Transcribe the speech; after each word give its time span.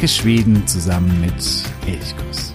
Entdecke 0.00 0.22
Schweden 0.22 0.66
zusammen 0.66 1.20
mit 1.20 1.34
Elchkuss. 1.86 2.54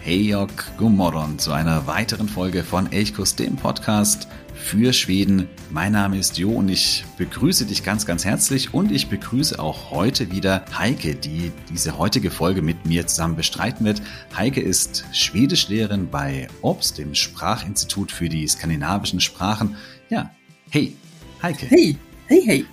Hey 0.00 0.22
Jörg, 0.22 0.67
guten 0.78 0.94
Morgen 0.94 1.40
zu 1.40 1.50
einer 1.50 1.88
weiteren 1.88 2.28
Folge 2.28 2.62
von 2.62 2.92
Elchkuss, 2.92 3.34
dem 3.34 3.56
Podcast 3.56 4.28
für 4.54 4.92
Schweden. 4.92 5.48
Mein 5.70 5.90
Name 5.90 6.16
ist 6.16 6.38
Jo 6.38 6.52
und 6.52 6.68
ich 6.68 7.04
begrüße 7.16 7.66
dich 7.66 7.82
ganz, 7.82 8.06
ganz 8.06 8.24
herzlich 8.24 8.72
und 8.72 8.92
ich 8.92 9.08
begrüße 9.08 9.58
auch 9.58 9.90
heute 9.90 10.30
wieder 10.30 10.64
Heike, 10.78 11.16
die 11.16 11.50
diese 11.68 11.98
heutige 11.98 12.30
Folge 12.30 12.62
mit 12.62 12.86
mir 12.86 13.08
zusammen 13.08 13.34
bestreiten 13.34 13.84
wird. 13.84 14.00
Heike 14.36 14.60
ist 14.60 15.04
Schwedischlehrerin 15.12 16.10
bei 16.10 16.46
OBS, 16.62 16.94
dem 16.94 17.12
Sprachinstitut 17.12 18.12
für 18.12 18.28
die 18.28 18.46
skandinavischen 18.46 19.18
Sprachen. 19.18 19.74
Ja, 20.10 20.30
hey, 20.70 20.96
Heike. 21.42 21.66
Hey, 21.66 21.96
hey, 22.28 22.42
hey. 22.46 22.66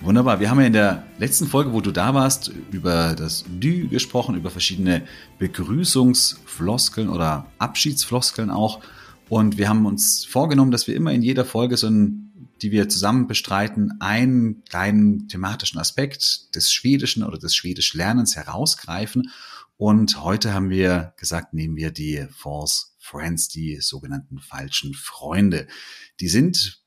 Wunderbar. 0.00 0.40
Wir 0.40 0.50
haben 0.50 0.60
ja 0.60 0.66
in 0.66 0.72
der 0.74 1.06
letzten 1.18 1.46
Folge, 1.46 1.72
wo 1.72 1.80
du 1.80 1.90
da 1.90 2.12
warst, 2.12 2.52
über 2.70 3.14
das 3.14 3.44
Dü 3.48 3.88
gesprochen, 3.88 4.36
über 4.36 4.50
verschiedene 4.50 5.06
Begrüßungsfloskeln 5.38 7.08
oder 7.08 7.46
Abschiedsfloskeln 7.58 8.50
auch. 8.50 8.80
Und 9.28 9.56
wir 9.56 9.68
haben 9.68 9.86
uns 9.86 10.24
vorgenommen, 10.24 10.70
dass 10.70 10.86
wir 10.86 10.94
immer 10.94 11.12
in 11.12 11.22
jeder 11.22 11.44
Folge 11.44 11.76
so 11.78 11.88
ein, 11.88 12.50
die 12.62 12.72
wir 12.72 12.88
zusammen 12.88 13.26
bestreiten, 13.26 13.94
einen 14.00 14.62
kleinen 14.64 15.28
thematischen 15.28 15.80
Aspekt 15.80 16.54
des 16.54 16.72
Schwedischen 16.72 17.24
oder 17.24 17.38
des 17.38 17.54
Schwedisch-Lernens 17.56 18.36
herausgreifen. 18.36 19.30
Und 19.78 20.22
heute 20.22 20.52
haben 20.52 20.68
wir 20.68 21.14
gesagt, 21.16 21.54
nehmen 21.54 21.76
wir 21.76 21.90
die 21.90 22.26
False 22.30 22.88
Friends, 22.98 23.48
die 23.48 23.78
sogenannten 23.80 24.40
falschen 24.40 24.94
Freunde. 24.94 25.66
Die 26.20 26.28
sind 26.28 26.85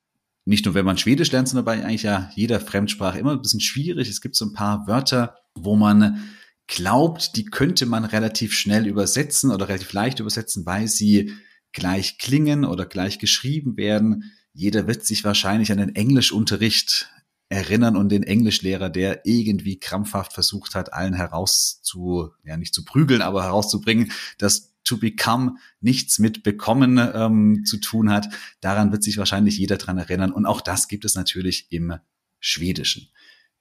nicht 0.49 0.65
nur, 0.65 0.73
wenn 0.73 0.85
man 0.85 0.97
Schwedisch 0.97 1.31
lernt, 1.31 1.47
sondern 1.47 1.65
bei 1.65 1.83
eigentlich 1.83 2.03
ja 2.03 2.31
jeder 2.33 2.59
Fremdsprache 2.59 3.19
immer 3.19 3.33
ein 3.33 3.41
bisschen 3.41 3.59
schwierig. 3.59 4.09
Es 4.09 4.19
gibt 4.19 4.35
so 4.35 4.45
ein 4.45 4.53
paar 4.53 4.87
Wörter, 4.87 5.35
wo 5.53 5.75
man 5.75 6.23
glaubt, 6.65 7.35
die 7.35 7.45
könnte 7.45 7.85
man 7.85 8.03
relativ 8.03 8.53
schnell 8.53 8.87
übersetzen 8.87 9.51
oder 9.51 9.69
relativ 9.69 9.93
leicht 9.93 10.19
übersetzen, 10.19 10.65
weil 10.65 10.87
sie 10.87 11.33
gleich 11.71 12.17
klingen 12.17 12.65
oder 12.65 12.87
gleich 12.87 13.19
geschrieben 13.19 13.77
werden. 13.77 14.31
Jeder 14.51 14.87
wird 14.87 15.05
sich 15.05 15.23
wahrscheinlich 15.23 15.71
an 15.71 15.77
den 15.77 15.95
Englischunterricht 15.95 17.11
erinnern 17.49 17.95
und 17.95 18.09
den 18.09 18.23
Englischlehrer, 18.23 18.89
der 18.89 19.27
irgendwie 19.27 19.79
krampfhaft 19.79 20.33
versucht 20.33 20.73
hat, 20.73 20.93
allen 20.93 21.13
herauszu, 21.13 22.31
ja 22.43 22.57
nicht 22.57 22.73
zu 22.73 22.83
prügeln, 22.85 23.21
aber 23.21 23.43
herauszubringen, 23.43 24.11
dass 24.39 24.68
to 24.83 24.97
become 24.97 25.57
nichts 25.81 26.19
mit 26.19 26.43
bekommen 26.43 26.97
ähm, 26.97 27.63
zu 27.65 27.77
tun 27.77 28.11
hat. 28.11 28.29
Daran 28.61 28.91
wird 28.91 29.03
sich 29.03 29.17
wahrscheinlich 29.17 29.57
jeder 29.57 29.77
dran 29.77 29.97
erinnern. 29.97 30.31
Und 30.31 30.45
auch 30.45 30.61
das 30.61 30.87
gibt 30.87 31.05
es 31.05 31.15
natürlich 31.15 31.71
im 31.71 31.95
Schwedischen. 32.39 33.09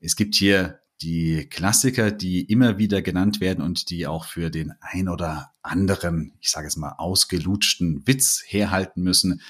Es 0.00 0.16
gibt 0.16 0.34
hier 0.34 0.80
die 1.02 1.46
Klassiker, 1.48 2.10
die 2.10 2.42
immer 2.42 2.78
wieder 2.78 3.02
genannt 3.02 3.40
werden 3.40 3.62
und 3.62 3.90
die 3.90 4.06
auch 4.06 4.24
für 4.24 4.50
den 4.50 4.72
ein 4.80 5.08
oder 5.08 5.52
anderen, 5.62 6.34
ich 6.40 6.50
sage 6.50 6.66
es 6.66 6.76
mal, 6.76 6.94
ausgelutschten 6.98 8.06
Witz 8.06 8.42
herhalten 8.46 9.02
müssen. 9.02 9.40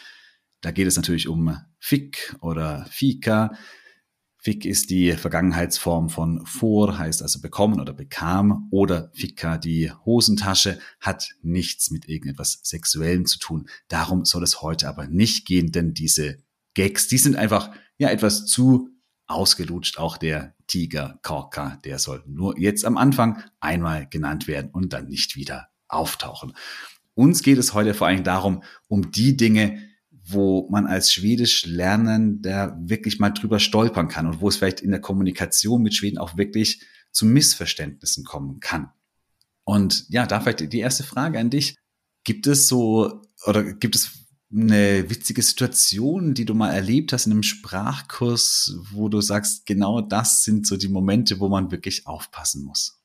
Da 0.61 0.73
geht 0.73 0.87
es 0.87 0.97
natürlich 0.97 1.29
um 1.29 1.57
Fick 1.79 2.37
oder 2.41 2.87
Fika. 2.91 3.57
Fick 4.41 4.65
ist 4.65 4.91
die 4.91 5.13
Vergangenheitsform 5.15 6.11
von 6.11 6.47
vor, 6.47 6.97
heißt 6.97 7.23
also 7.23 7.41
bekommen 7.41 7.81
oder 7.81 7.93
bekam, 7.93 8.69
oder 8.71 9.11
Ficka, 9.13 9.59
die 9.59 9.91
Hosentasche, 10.05 10.79
hat 11.01 11.35
nichts 11.43 11.91
mit 11.91 12.09
irgendetwas 12.09 12.61
Sexuellem 12.63 13.27
zu 13.27 13.41
tun. 13.41 13.69
Darum 13.89 14.25
soll 14.25 14.45
es 14.45 14.63
heute 14.63 14.89
aber 14.89 15.09
nicht 15.09 15.45
gehen, 15.45 15.73
denn 15.73 15.93
diese 15.93 16.39
Gags, 16.75 17.09
die 17.09 17.19
sind 17.19 17.35
einfach 17.35 17.71
ja 17.99 18.11
etwas 18.11 18.47
zu 18.47 18.91
ausgelutscht. 19.27 19.99
Auch 19.99 20.17
der 20.17 20.55
Tiger 20.69 21.19
Korka, 21.23 21.81
der 21.85 21.99
soll 21.99 22.23
nur 22.27 22.57
jetzt 22.59 22.85
am 22.85 22.97
Anfang 22.97 23.43
einmal 23.59 24.07
genannt 24.09 24.47
werden 24.47 24.71
und 24.71 24.93
dann 24.93 25.09
nicht 25.09 25.35
wieder 25.35 25.69
auftauchen. 25.89 26.53
Uns 27.15 27.43
geht 27.43 27.59
es 27.59 27.75
heute 27.75 27.95
vor 27.95 28.07
allem 28.07 28.23
darum, 28.23 28.63
um 28.87 29.11
die 29.11 29.37
Dinge, 29.37 29.83
wo 30.31 30.69
man 30.71 30.87
als 30.87 31.13
Schwedisch 31.13 31.67
Lernender 31.67 32.77
wirklich 32.81 33.19
mal 33.19 33.31
drüber 33.31 33.59
stolpern 33.59 34.09
kann 34.09 34.27
und 34.27 34.41
wo 34.41 34.49
es 34.49 34.57
vielleicht 34.57 34.81
in 34.81 34.91
der 34.91 35.01
Kommunikation 35.01 35.83
mit 35.83 35.95
Schweden 35.95 36.19
auch 36.19 36.37
wirklich 36.37 36.83
zu 37.13 37.27
Missverständnissen 37.27 38.25
kommen 38.25 38.61
kann. 38.61 38.91
Und 39.65 40.07
ja, 40.09 40.27
da 40.27 40.41
vielleicht 40.41 40.73
die 40.73 40.79
erste 40.79 41.03
Frage 41.03 41.39
an 41.39 41.51
dich. 41.51 41.77
Gibt 42.25 42.47
es 42.47 42.69
so 42.69 43.23
oder 43.47 43.65
gibt 43.75 43.97
es 43.97 44.11
eine 44.51 45.09
witzige 45.11 45.43
Situation, 45.43 46.35
die 46.35 46.45
du 46.45 46.55
mal 46.55 46.73
erlebt 46.73 47.13
hast 47.13 47.27
in 47.27 47.33
einem 47.33 47.43
Sprachkurs, 47.43 48.77
wo 48.91 49.09
du 49.09 49.21
sagst, 49.21 49.67
genau 49.67 50.01
das 50.01 50.43
sind 50.43 50.67
so 50.67 50.77
die 50.77 50.89
Momente, 50.89 51.39
wo 51.41 51.49
man 51.49 51.71
wirklich 51.71 52.07
aufpassen 52.07 52.65
muss? 52.65 52.98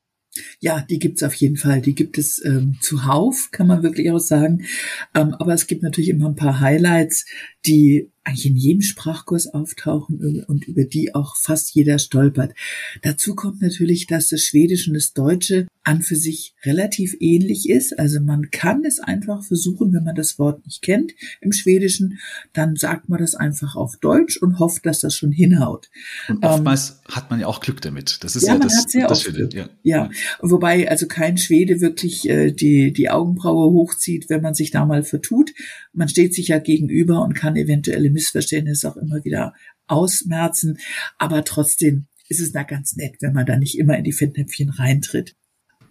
Ja, 0.60 0.82
die 0.82 1.00
gibt's 1.00 1.24
auf 1.24 1.36
jeden 1.36 1.58
Fall. 1.58 1.82
Die 1.82 1.94
gibt 1.94 2.18
es 2.18 2.44
ähm, 2.44 2.78
zuhauf, 2.82 3.50
kann 3.52 3.68
man 3.68 3.84
wirklich 3.84 4.10
auch 4.12 4.20
sagen. 4.20 4.66
Ähm, 5.14 5.36
aber 5.36 5.54
es 5.54 5.68
gibt 5.68 5.84
natürlich 5.84 6.10
immer 6.10 6.30
ein 6.30 6.36
paar 6.36 6.60
Highlights, 6.60 7.26
die 7.66 8.10
eigentlich 8.24 8.46
in 8.48 8.56
jedem 8.56 8.82
Sprachkurs 8.82 9.48
auftauchen 9.48 10.44
und 10.48 10.68
über 10.68 10.86
die 10.86 11.14
auch 11.14 11.36
fast 11.36 11.76
jeder 11.76 12.00
stolpert. 12.00 12.54
Dazu 13.02 13.36
kommt 13.36 13.62
natürlich, 13.62 14.08
dass 14.08 14.30
das 14.30 14.42
Schwedische 14.42 14.90
und 14.90 14.96
das 14.96 15.14
Deutsche 15.14 15.68
an 15.84 16.02
für 16.02 16.16
sich 16.16 16.56
relativ 16.64 17.16
ähnlich 17.20 17.70
ist. 17.70 18.00
Also 18.00 18.22
man 18.22 18.52
kann 18.52 18.86
es 18.86 19.00
einfach 19.00 19.44
versuchen, 19.44 19.94
wenn 19.94 20.04
man 20.04 20.16
das 20.16 20.40
Wort 20.40 20.66
nicht 20.66 20.82
kennt 20.82 21.12
im 21.42 21.52
Schwedischen, 21.52 22.20
dann 22.54 22.76
sagt 22.76 23.10
man 23.10 23.20
das 23.20 23.36
einfach 23.36 23.76
auf 23.76 23.98
Deutsch 23.98 24.38
und 24.38 24.60
hofft, 24.60 24.86
dass 24.86 25.02
das 25.02 25.16
schon 25.16 25.32
hinhaut. 25.32 25.90
Und 26.30 26.44
oftmals 26.44 26.90
ähm, 26.90 27.16
hat 27.16 27.30
man 27.30 27.40
ja 27.42 27.48
auch 27.48 27.60
Glück 27.60 27.82
damit. 27.82 28.24
Das 28.24 28.36
ist 28.36 28.44
ja, 28.44 28.54
ja 28.54 28.60
man 28.60 28.68
das, 28.68 28.78
hat 28.78 28.92
sehr 28.92 29.08
das 29.08 29.26
oft 29.26 29.36
Glück. 29.36 29.54
Ja. 29.54 29.70
ja, 29.84 30.10
wobei 30.42 30.90
also 30.90 31.06
kein 31.08 31.38
Schwede 31.38 31.82
wirklich 31.82 32.30
äh, 32.30 32.52
die, 32.52 32.94
die 32.94 33.10
Augenbraue 33.10 33.72
hochzieht, 33.74 34.30
wenn 34.30 34.42
man 34.42 34.54
sich 34.54 34.72
da 34.72 34.86
mal 34.86 35.04
vertut. 35.04 35.52
Man 35.92 36.08
steht 36.08 36.34
sich 36.34 36.48
ja 36.48 36.60
gegenüber 36.60 37.24
und 37.24 37.34
kann 37.34 37.58
eventuelle 37.58 38.10
Missverständnisse 38.10 38.90
auch 38.90 38.98
immer 38.98 39.24
wieder 39.26 39.54
ausmerzen. 39.88 40.78
Aber 41.18 41.44
trotzdem 41.44 42.08
ist 42.30 42.40
es 42.40 42.54
da 42.54 42.64
ganz 42.64 42.96
nett, 42.96 43.18
wenn 43.20 43.34
man 43.34 43.46
da 43.46 43.58
nicht 43.58 43.78
immer 43.78 43.98
in 43.98 44.06
die 44.06 44.14
Fettnäpfchen 44.14 44.70
reintritt. 44.70 45.36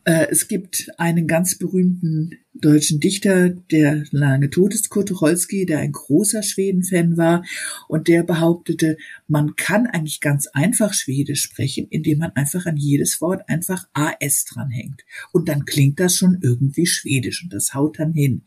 Äh, 0.05 0.27
es 0.31 0.49
gibt 0.49 0.89
einen 0.99 1.27
ganz 1.27 1.57
berühmten 1.59 2.42
deutschen 2.55 3.01
Dichter, 3.01 3.51
der 3.51 4.05
lange 4.11 4.51
tot 4.51 4.75
ist, 4.75 4.91
Kurt 4.91 5.09
Tucholsky, 5.09 5.65
der 5.67 5.79
ein 5.79 5.93
großer 5.93 6.43
Schweden-Fan 6.43 7.17
war 7.17 7.45
und 7.89 8.09
der 8.09 8.23
behauptete, 8.23 8.97
man 9.27 9.57
kann 9.57 9.87
eigentlich 9.87 10.21
ganz 10.21 10.47
einfach 10.49 10.93
Schwedisch 10.93 11.43
sprechen, 11.43 11.87
indem 11.89 12.19
man 12.19 12.33
einfach 12.33 12.67
an 12.67 12.77
jedes 12.77 13.21
Wort 13.21 13.49
einfach 13.49 13.89
AS 13.95 14.45
dranhängt. 14.45 15.03
Und 15.33 15.49
dann 15.49 15.65
klingt 15.65 15.99
das 15.99 16.17
schon 16.17 16.39
irgendwie 16.43 16.87
Schwedisch 16.87 17.43
und 17.43 17.53
das 17.53 17.75
haut 17.75 17.99
dann 17.99 18.13
hin. 18.13 18.43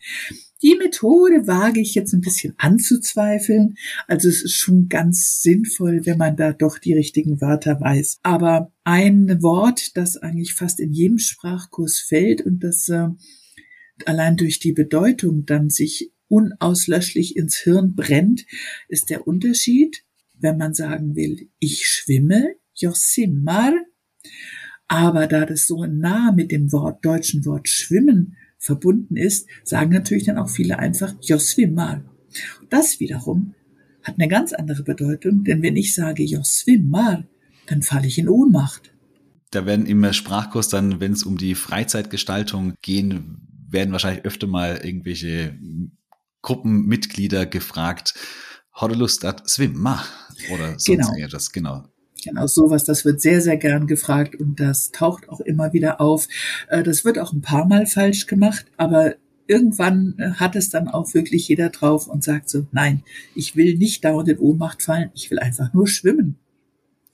Die 0.62 0.76
Methode 0.76 1.48
wage 1.48 1.82
ich 1.82 1.96
jetzt 1.96 2.14
ein 2.14 2.22
bisschen 2.22 2.54
anzuzweifeln. 2.58 3.76
Also 4.08 4.30
es 4.30 4.42
ist 4.42 4.56
schon 4.56 4.88
ganz 4.88 5.42
sinnvoll, 5.42 6.06
wenn 6.06 6.18
man 6.18 6.38
da 6.38 6.54
doch 6.54 6.80
die 6.80 6.94
richtigen 6.94 7.42
Wörter 7.42 7.80
weiß. 7.82 8.20
Aber 8.24 8.72
ein 8.84 9.42
Wort, 9.42 9.98
das 9.98 10.18
eigentlich 10.18 10.54
fast 10.54 10.80
in 10.80 10.94
jedem 10.94 11.18
Sprachkurs 11.18 12.00
fällt 12.00 12.42
und 12.42 12.64
das 12.64 12.88
äh, 12.88 13.10
allein 14.06 14.38
durch 14.38 14.60
die 14.60 14.74
Bedeutung 14.74 15.46
dann 15.46 15.70
sich 15.70 16.12
unauslöschlich 16.28 17.36
ins 17.36 17.58
Hirn 17.58 17.96
brennt, 17.96 18.46
ist 18.90 19.10
der 19.10 19.28
Unterschied, 19.28 20.04
wenn 20.34 20.58
man 20.58 20.74
sagen 20.74 21.16
will, 21.16 21.50
ich 21.60 21.88
schwimme, 21.88 22.56
jag 22.74 22.96
simmar. 22.96 23.74
Aber 24.88 25.28
da 25.28 25.46
das 25.46 25.68
so 25.68 25.86
nah 25.86 26.32
mit 26.32 26.52
dem 26.52 26.72
Wort, 26.72 27.04
deutschen 27.06 27.46
Wort 27.46 27.70
schwimmen 27.70 28.36
verbunden 28.58 29.16
ist, 29.16 29.48
sagen 29.64 29.92
natürlich 29.92 30.26
dann 30.26 30.38
auch 30.38 30.50
viele 30.50 30.80
einfach 30.80 31.16
Joswimmar. 31.22 32.04
Das 32.70 33.00
wiederum 33.00 33.54
hat 34.04 34.16
eine 34.20 34.28
ganz 34.28 34.54
andere 34.54 34.84
Bedeutung, 34.84 35.44
denn 35.44 35.62
wenn 35.62 35.76
ich 35.76 35.96
sage 35.96 36.24
Joswimmar, 36.24 37.24
dann 37.68 37.82
falle 37.82 38.08
ich 38.08 38.18
in 38.18 38.30
Ohnmacht. 38.30 38.94
Da 39.52 39.66
werden 39.66 39.86
im 39.86 40.12
Sprachkurs 40.12 40.68
dann, 40.68 41.00
wenn 41.00 41.14
es 41.14 41.24
um 41.24 41.38
die 41.38 41.56
Freizeitgestaltung 41.56 42.74
gehen, 42.82 43.55
werden 43.76 43.92
wahrscheinlich 43.92 44.26
öfter 44.26 44.48
mal 44.48 44.82
irgendwelche 44.84 45.56
Gruppenmitglieder 46.42 47.46
gefragt, 47.46 48.16
har 48.72 48.90
du 48.90 48.96
Lust 48.96 49.24
at 49.24 49.48
swimma? 49.48 50.04
Oder 50.52 50.80
sonst 50.80 50.86
genau. 50.86 51.28
das, 51.30 51.52
genau. 51.52 51.86
Genau, 52.24 52.48
sowas, 52.48 52.84
das 52.84 53.06
wird 53.06 53.22
sehr, 53.22 53.40
sehr 53.40 53.58
gern 53.58 53.86
gefragt 53.86 54.36
und 54.36 54.60
das 54.60 54.92
taucht 54.92 55.30
auch 55.30 55.42
immer 55.42 55.74
wieder 55.74 56.02
auf. 56.02 56.28
Äh, 56.70 56.82
das 56.82 57.06
wird 57.06 57.20
auch 57.20 57.34
ein 57.34 57.42
paar 57.42 57.68
Mal 57.68 57.86
falsch 57.86 58.26
gemacht, 58.26 58.66
aber 58.78 59.16
irgendwann 59.48 60.16
äh, 60.18 60.32
hat 60.32 60.56
es 60.56 60.70
dann 60.70 60.88
auch 60.88 61.14
wirklich 61.14 61.48
jeder 61.48 61.70
drauf 61.70 62.08
und 62.08 62.24
sagt 62.24 62.50
so, 62.50 62.66
nein, 62.72 63.04
ich 63.36 63.56
will 63.56 63.78
nicht 63.78 64.04
dauernd 64.04 64.30
in 64.30 64.40
Ohnmacht 64.40 64.82
fallen, 64.82 65.12
ich 65.14 65.30
will 65.30 65.38
einfach 65.38 65.72
nur 65.74 65.88
schwimmen. 65.88 66.38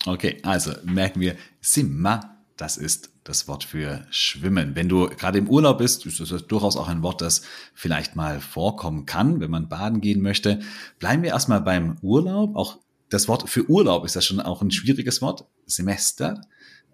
Okay, 0.06 0.38
also 0.44 0.72
merken 0.86 1.20
wir 1.20 1.36
Simma, 1.60 2.41
das 2.58 2.78
ist 2.78 3.12
das 3.24 3.48
Wort 3.48 3.64
für 3.64 4.06
schwimmen. 4.10 4.76
Wenn 4.76 4.90
du 4.90 5.08
gerade 5.10 5.40
im 5.40 5.50
Urlaub 5.50 5.80
bist, 5.80 6.06
ist 6.06 6.20
das 6.20 6.48
durchaus 6.48 6.78
auch 6.78 6.88
ein 6.88 7.04
Wort, 7.04 7.22
das 7.22 7.44
vielleicht 7.74 8.16
mal 8.16 8.40
vorkommen 8.40 9.06
kann, 9.06 9.40
wenn 9.40 9.52
man 9.52 9.70
baden 9.70 10.02
gehen 10.02 10.22
möchte. 10.22 10.62
Bleiben 11.00 11.24
wir 11.24 11.32
erstmal 11.32 11.62
beim 11.62 11.98
Urlaub. 12.02 12.56
Auch 12.56 12.80
das 13.10 13.28
Wort 13.28 13.50
für 13.50 13.70
Urlaub 13.70 14.06
ist 14.06 14.16
ja 14.16 14.22
schon 14.22 14.40
auch 14.40 14.62
ein 14.62 14.72
schwieriges 14.72 15.22
Wort. 15.22 15.46
Semester 15.66 16.42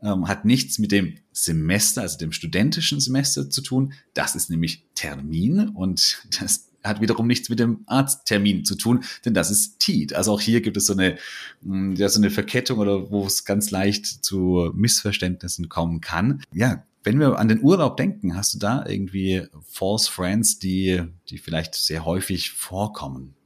ähm, 0.01 0.27
hat 0.27 0.45
nichts 0.45 0.80
mit 0.80 0.92
dem 0.92 1.18
Semester, 1.31 2.01
also 2.01 2.18
dem 2.18 2.31
studentischen 2.31 3.00
Semester 3.00 3.50
zu 3.50 3.62
tun. 3.62 3.94
Das 4.13 4.36
ist 4.36 4.50
nämlich 4.50 4.86
Termin 4.95 5.69
und 5.69 6.24
das 6.39 6.69
hat 6.87 7.01
wiederum 7.01 7.27
nichts 7.27 7.49
mit 7.49 7.59
dem 7.59 7.83
Arzttermin 7.85 8.65
zu 8.65 8.75
tun, 8.75 9.03
denn 9.25 9.33
das 9.33 9.51
ist 9.51 9.79
TEAT. 9.79 10.13
Also 10.13 10.33
auch 10.33 10.41
hier 10.41 10.61
gibt 10.61 10.77
es 10.77 10.85
so 10.85 10.93
eine, 10.93 11.17
mm, 11.61 11.93
ja, 11.95 12.09
so 12.09 12.19
eine 12.19 12.29
Verkettung 12.29 12.79
oder 12.79 13.11
wo 13.11 13.25
es 13.25 13.45
ganz 13.45 13.71
leicht 13.71 14.05
zu 14.05 14.71
Missverständnissen 14.73 15.69
kommen 15.69 16.01
kann. 16.01 16.41
Ja, 16.53 16.83
wenn 17.03 17.19
wir 17.19 17.39
an 17.39 17.47
den 17.47 17.61
Urlaub 17.61 17.95
denken, 17.95 18.35
hast 18.35 18.53
du 18.53 18.59
da 18.59 18.85
irgendwie 18.85 19.43
False 19.65 20.11
Friends, 20.11 20.59
die, 20.59 21.03
die 21.29 21.37
vielleicht 21.37 21.75
sehr 21.75 22.03
häufig 22.03 22.51
vorkommen? 22.51 23.36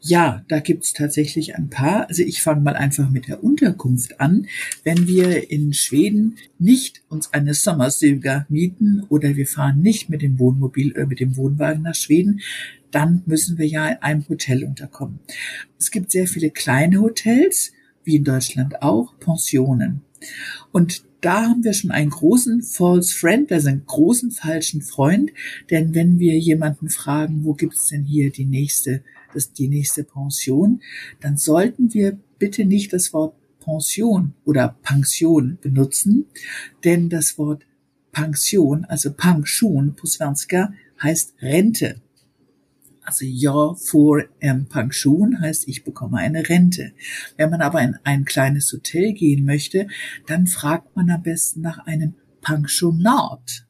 Ja, 0.00 0.44
da 0.48 0.60
gibt's 0.60 0.92
tatsächlich 0.92 1.56
ein 1.56 1.70
paar. 1.70 2.08
Also 2.08 2.22
ich 2.22 2.42
fange 2.42 2.60
mal 2.60 2.74
einfach 2.74 3.10
mit 3.10 3.28
der 3.28 3.44
Unterkunft 3.44 4.20
an. 4.20 4.46
Wenn 4.84 5.06
wir 5.06 5.50
in 5.50 5.72
Schweden 5.72 6.36
nicht 6.58 7.02
uns 7.08 7.32
eine 7.32 7.54
Sommerstuga 7.54 8.46
mieten 8.48 9.04
oder 9.08 9.36
wir 9.36 9.46
fahren 9.46 9.80
nicht 9.80 10.08
mit 10.08 10.22
dem 10.22 10.38
Wohnmobil 10.38 10.92
oder 10.92 11.06
mit 11.06 11.20
dem 11.20 11.36
Wohnwagen 11.36 11.82
nach 11.82 11.94
Schweden, 11.94 12.40
dann 12.90 13.22
müssen 13.26 13.58
wir 13.58 13.66
ja 13.66 13.88
in 13.88 13.96
einem 13.98 14.28
Hotel 14.28 14.64
unterkommen. 14.64 15.20
Es 15.78 15.90
gibt 15.90 16.10
sehr 16.10 16.26
viele 16.26 16.50
kleine 16.50 17.00
Hotels, 17.00 17.72
wie 18.04 18.16
in 18.16 18.24
Deutschland 18.24 18.82
auch, 18.82 19.18
Pensionen. 19.18 20.02
Und 20.72 21.04
da 21.20 21.48
haben 21.48 21.64
wir 21.64 21.72
schon 21.72 21.92
einen 21.92 22.10
großen 22.10 22.62
False 22.62 23.14
Friend, 23.14 23.50
also 23.52 23.68
einen 23.68 23.86
großen 23.86 24.32
falschen 24.32 24.82
Freund, 24.82 25.30
denn 25.70 25.94
wenn 25.94 26.18
wir 26.18 26.36
jemanden 26.38 26.88
fragen, 26.90 27.44
wo 27.44 27.54
gibt's 27.54 27.88
denn 27.88 28.04
hier 28.04 28.30
die 28.30 28.44
nächste 28.44 29.02
das 29.34 29.52
die 29.52 29.68
nächste 29.68 30.04
Pension, 30.04 30.80
dann 31.20 31.36
sollten 31.36 31.92
wir 31.94 32.18
bitte 32.38 32.64
nicht 32.64 32.92
das 32.92 33.12
Wort 33.12 33.34
Pension 33.60 34.34
oder 34.44 34.76
Pension 34.82 35.58
benutzen, 35.60 36.26
denn 36.84 37.08
das 37.08 37.38
Wort 37.38 37.64
Pension, 38.12 38.84
also 38.84 39.12
Pension 39.12 39.94
på 39.94 40.06
svenska, 40.06 40.72
heißt 41.02 41.34
Rente. 41.40 42.00
Also 43.04 43.24
ja 43.24 43.74
vor 43.74 44.22
ähm, 44.40 44.66
Pension 44.66 45.40
heißt, 45.40 45.66
ich 45.66 45.82
bekomme 45.82 46.18
eine 46.18 46.48
Rente. 46.48 46.92
Wenn 47.36 47.50
man 47.50 47.60
aber 47.60 47.82
in 47.82 47.96
ein 48.04 48.24
kleines 48.24 48.72
Hotel 48.72 49.12
gehen 49.12 49.44
möchte, 49.44 49.88
dann 50.26 50.46
fragt 50.46 50.94
man 50.94 51.10
am 51.10 51.22
besten 51.22 51.62
nach 51.62 51.78
einem 51.86 52.14
Pensionat. 52.42 53.66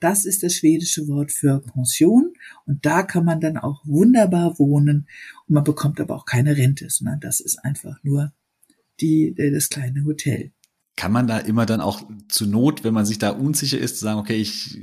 Das 0.00 0.24
ist 0.24 0.42
das 0.42 0.54
schwedische 0.54 1.06
Wort 1.08 1.32
für 1.32 1.60
Pension 1.60 2.32
und 2.66 2.84
da 2.84 3.02
kann 3.02 3.24
man 3.24 3.40
dann 3.40 3.56
auch 3.56 3.82
wunderbar 3.84 4.58
wohnen 4.58 5.08
und 5.46 5.54
man 5.54 5.64
bekommt 5.64 6.00
aber 6.00 6.16
auch 6.16 6.26
keine 6.26 6.56
Rente, 6.56 6.88
sondern 6.90 7.20
das 7.20 7.40
ist 7.40 7.58
einfach 7.64 8.02
nur 8.02 8.32
die, 9.00 9.34
das 9.34 9.68
kleine 9.68 10.04
Hotel. 10.04 10.52
Kann 10.96 11.12
man 11.12 11.26
da 11.26 11.38
immer 11.38 11.66
dann 11.66 11.80
auch 11.80 12.02
zu 12.28 12.46
Not, 12.46 12.84
wenn 12.84 12.94
man 12.94 13.06
sich 13.06 13.18
da 13.18 13.30
unsicher 13.30 13.78
ist, 13.78 13.98
sagen, 13.98 14.20
okay, 14.20 14.36
ich 14.36 14.78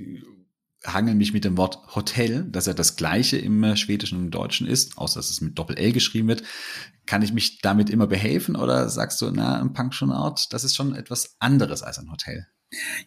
hangel 0.83 1.15
mich 1.15 1.31
mit 1.31 1.45
dem 1.45 1.57
Wort 1.57 1.95
Hotel, 1.95 2.45
das 2.49 2.65
ja 2.65 2.73
das 2.73 2.95
gleiche 2.95 3.37
im 3.37 3.75
Schwedischen 3.75 4.17
und 4.17 4.25
im 4.25 4.31
Deutschen 4.31 4.67
ist, 4.67 4.97
außer 4.97 5.19
dass 5.19 5.29
es 5.29 5.41
mit 5.41 5.57
Doppel-L 5.57 5.93
geschrieben 5.93 6.27
wird. 6.27 6.43
Kann 7.05 7.21
ich 7.21 7.33
mich 7.33 7.59
damit 7.59 7.89
immer 7.89 8.07
behelfen 8.07 8.55
oder 8.55 8.89
sagst 8.89 9.21
du, 9.21 9.31
na, 9.31 9.61
ein 9.61 9.73
Pensionat, 9.73 10.51
das 10.51 10.63
ist 10.63 10.75
schon 10.75 10.95
etwas 10.95 11.35
anderes 11.39 11.83
als 11.83 11.99
ein 11.99 12.11
Hotel? 12.11 12.47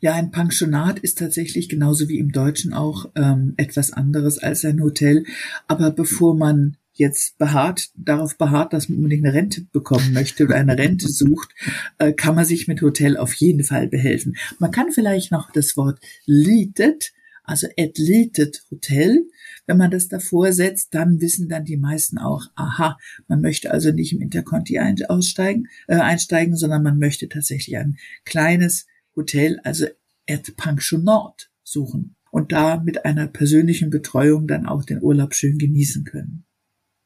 Ja, 0.00 0.14
ein 0.14 0.30
Pensionat 0.30 0.98
ist 0.98 1.18
tatsächlich 1.18 1.68
genauso 1.68 2.08
wie 2.08 2.18
im 2.18 2.32
Deutschen 2.32 2.74
auch 2.74 3.10
ähm, 3.14 3.54
etwas 3.56 3.92
anderes 3.92 4.38
als 4.38 4.64
ein 4.64 4.82
Hotel. 4.82 5.24
Aber 5.66 5.90
bevor 5.90 6.34
man 6.34 6.76
jetzt 6.92 7.38
beharrt, 7.38 7.90
darauf 7.96 8.38
beharrt, 8.38 8.72
dass 8.72 8.88
man 8.88 8.98
unbedingt 8.98 9.24
eine 9.24 9.34
Rente 9.34 9.62
bekommen 9.72 10.12
möchte 10.12 10.44
oder 10.44 10.56
eine 10.56 10.78
Rente 10.78 11.08
sucht, 11.12 11.50
äh, 11.98 12.12
kann 12.12 12.34
man 12.34 12.44
sich 12.44 12.68
mit 12.68 12.82
Hotel 12.82 13.16
auf 13.16 13.34
jeden 13.34 13.64
Fall 13.64 13.88
behelfen. 13.88 14.36
Man 14.58 14.70
kann 14.70 14.92
vielleicht 14.92 15.32
noch 15.32 15.50
das 15.50 15.76
Wort 15.76 15.98
litet, 16.24 17.12
also 17.42 17.66
atleted 17.78 18.62
Hotel, 18.70 19.26
wenn 19.66 19.76
man 19.76 19.90
das 19.90 20.08
davor 20.08 20.52
setzt, 20.52 20.94
dann 20.94 21.20
wissen 21.20 21.48
dann 21.48 21.64
die 21.64 21.76
meisten 21.76 22.18
auch, 22.18 22.46
aha, 22.54 22.98
man 23.28 23.40
möchte 23.40 23.70
also 23.70 23.92
nicht 23.92 24.12
im 24.12 24.20
Interconti 24.20 24.78
einsteigen, 24.78 25.68
äh, 25.88 25.96
einsteigen, 25.96 26.56
sondern 26.56 26.82
man 26.82 26.98
möchte 26.98 27.28
tatsächlich 27.28 27.76
ein 27.76 27.96
kleines 28.24 28.86
Hotel, 29.16 29.60
also 29.64 29.86
et 30.26 30.56
Pensionat 30.56 31.50
suchen 31.62 32.16
und 32.30 32.52
da 32.52 32.80
mit 32.80 33.04
einer 33.04 33.26
persönlichen 33.26 33.90
Betreuung 33.90 34.46
dann 34.46 34.66
auch 34.66 34.84
den 34.84 35.02
Urlaub 35.02 35.34
schön 35.34 35.58
genießen 35.58 36.04
können. 36.04 36.44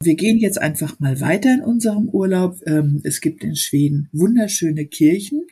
Wir 0.01 0.15
gehen 0.15 0.39
jetzt 0.39 0.63
einfach 0.63 1.01
mal 1.01 1.21
weiter 1.21 1.53
in 1.53 1.61
unserem 1.61 2.09
Urlaub. 2.09 2.61
Ähm, 2.67 3.01
es 3.03 3.21
gibt 3.21 3.43
in 3.43 3.57
Schweden 3.57 4.09
wunderschöne 4.13 4.87
Kirchen, 4.87 5.45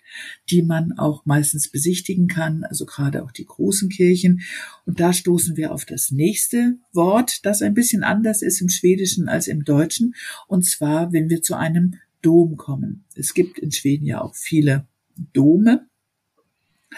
die 0.49 0.63
man 0.63 0.93
auch 0.93 1.27
meistens 1.27 1.69
besichtigen 1.69 2.29
kann, 2.29 2.63
also 2.63 2.87
gerade 2.87 3.25
auch 3.25 3.33
die 3.33 3.45
großen 3.45 3.89
Kirchen. 3.89 4.43
Und 4.85 5.01
da 5.01 5.13
stoßen 5.13 5.57
wir 5.57 5.73
auf 5.73 5.85
das 5.85 6.13
nächste 6.13 6.79
Wort, 6.93 7.45
das 7.45 7.61
ein 7.61 7.75
bisschen 7.75 8.05
anders 8.05 8.41
ist 8.41 8.61
im 8.61 8.69
Schwedischen 8.69 9.29
als 9.29 9.49
im 9.49 9.65
Deutschen. 9.65 10.15
Und 10.47 10.65
zwar, 10.65 11.13
wenn 11.13 11.29
wir 11.29 11.43
zu 11.43 11.57
einem 11.57 11.97
Dom 12.23 12.57
kommen. 12.57 13.05
Es 13.17 13.35
gibt 13.35 13.59
in 13.59 13.73
Schweden 13.73 14.07
ja 14.07 14.21
auch 14.21 14.37
viele 14.37 14.87
Dome 15.33 15.89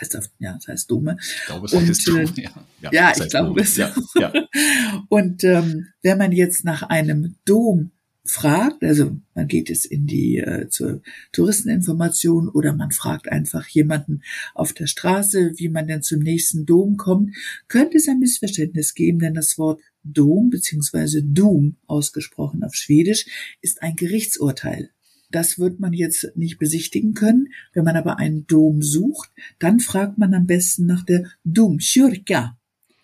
heißt 0.00 0.14
das, 0.14 0.30
ja, 0.38 0.54
das 0.54 0.68
heißt 0.68 0.90
Dome. 0.90 1.16
Ich 1.20 1.46
glaube, 1.46 1.66
es 1.66 1.72
und, 1.72 1.88
heißt 1.88 2.08
Dome, 2.08 2.22
äh, 2.22 2.42
ja. 2.42 2.50
Ja, 2.80 2.90
ja 2.92 3.12
ich 3.16 3.28
glaube 3.28 3.60
es. 3.60 3.76
Ja, 3.76 3.94
ja. 4.16 4.32
und 5.08 5.44
ähm, 5.44 5.86
wenn 6.02 6.18
man 6.18 6.32
jetzt 6.32 6.64
nach 6.64 6.82
einem 6.82 7.36
Dom 7.44 7.90
fragt, 8.28 8.84
also 8.84 9.16
man 9.34 9.48
geht 9.48 9.68
jetzt 9.68 9.86
in 9.86 10.06
die 10.06 10.38
äh, 10.38 10.68
zur 10.68 11.02
Touristeninformation 11.32 12.48
oder 12.48 12.74
man 12.74 12.90
fragt 12.90 13.28
einfach 13.28 13.66
jemanden 13.68 14.22
auf 14.54 14.72
der 14.72 14.86
Straße, 14.86 15.52
wie 15.56 15.68
man 15.68 15.86
denn 15.86 16.02
zum 16.02 16.20
nächsten 16.20 16.66
Dom 16.66 16.96
kommt, 16.96 17.34
könnte 17.68 17.96
es 17.96 18.08
ein 18.08 18.18
Missverständnis 18.18 18.94
geben, 18.94 19.18
denn 19.18 19.34
das 19.34 19.58
Wort 19.58 19.80
Dom 20.04 20.50
beziehungsweise 20.50 21.22
Dom 21.22 21.76
ausgesprochen 21.86 22.62
auf 22.64 22.74
Schwedisch 22.74 23.26
ist 23.60 23.82
ein 23.82 23.96
Gerichtsurteil. 23.96 24.90
Das 25.30 25.58
wird 25.58 25.78
man 25.80 25.92
jetzt 25.92 26.32
nicht 26.36 26.58
besichtigen 26.58 27.14
können. 27.14 27.48
Wenn 27.74 27.84
man 27.84 27.96
aber 27.96 28.18
einen 28.18 28.46
Dom 28.46 28.82
sucht, 28.82 29.30
dann 29.58 29.80
fragt 29.80 30.18
man 30.18 30.34
am 30.34 30.46
besten 30.46 30.86
nach 30.86 31.04
der 31.04 31.30
Domkyrka. 31.44 32.58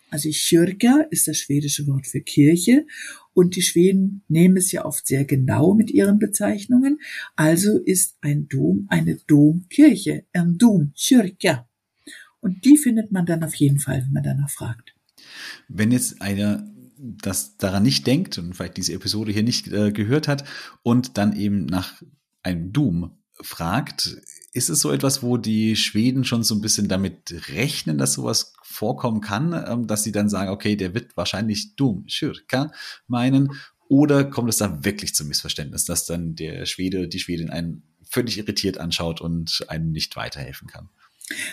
Also 0.09 0.29
Kyrka 0.29 1.05
ist 1.09 1.27
das 1.27 1.37
schwedische 1.37 1.87
Wort 1.87 2.07
für 2.07 2.21
Kirche 2.21 2.85
und 3.33 3.55
die 3.55 3.61
Schweden 3.61 4.23
nehmen 4.29 4.55
es 4.55 4.71
ja 4.71 4.85
oft 4.85 5.05
sehr 5.05 5.25
genau 5.25 5.73
mit 5.73 5.91
ihren 5.91 6.19
Bezeichnungen. 6.19 6.99
Also 7.35 7.79
ist 7.79 8.15
ein 8.21 8.47
Dom 8.47 8.85
eine 8.89 9.17
Domkirche, 9.27 10.23
ein 10.31 10.57
Domkyrka. 10.57 11.67
Und 12.39 12.63
die 12.63 12.77
findet 12.77 13.11
man 13.11 13.25
dann 13.25 13.43
auf 13.43 13.55
jeden 13.55 13.79
Fall, 13.79 14.03
wenn 14.03 14.13
man 14.13 14.23
danach 14.23 14.49
fragt. 14.49 14.95
Wenn 15.67 15.91
jetzt 15.91 16.21
einer 16.21 16.71
das 16.97 17.57
daran 17.57 17.83
nicht 17.83 18.07
denkt 18.07 18.37
und 18.37 18.53
vielleicht 18.53 18.77
diese 18.77 18.93
Episode 18.93 19.31
hier 19.31 19.43
nicht 19.43 19.67
äh, 19.67 19.91
gehört 19.91 20.27
hat 20.27 20.45
und 20.83 21.17
dann 21.17 21.35
eben 21.35 21.65
nach 21.65 22.01
einem 22.43 22.71
Doom 22.71 23.17
fragt, 23.41 24.17
ist 24.53 24.69
es 24.69 24.79
so 24.79 24.91
etwas, 24.91 25.21
wo 25.21 25.37
die 25.37 25.75
Schweden 25.75 26.23
schon 26.23 26.43
so 26.43 26.55
ein 26.55 26.61
bisschen 26.61 26.87
damit 26.87 27.49
rechnen, 27.53 27.97
dass 27.97 28.13
sowas 28.13 28.53
vorkommen 28.63 29.21
kann, 29.21 29.53
ähm, 29.67 29.87
dass 29.87 30.03
sie 30.03 30.11
dann 30.11 30.29
sagen, 30.29 30.49
okay, 30.49 30.75
der 30.75 30.93
wird 30.93 31.17
wahrscheinlich 31.17 31.75
Doom, 31.75 32.05
Schürka 32.07 32.71
meinen, 33.07 33.51
oder 33.87 34.23
kommt 34.23 34.49
es 34.49 34.57
da 34.57 34.83
wirklich 34.83 35.13
zum 35.13 35.27
Missverständnis, 35.27 35.85
dass 35.85 36.05
dann 36.05 36.35
der 36.35 36.65
Schwede, 36.65 37.07
die 37.07 37.19
Schwedin 37.19 37.49
einen 37.49 37.83
völlig 38.03 38.37
irritiert 38.37 38.79
anschaut 38.79 39.21
und 39.21 39.65
einem 39.67 39.91
nicht 39.91 40.15
weiterhelfen 40.15 40.67
kann? 40.67 40.89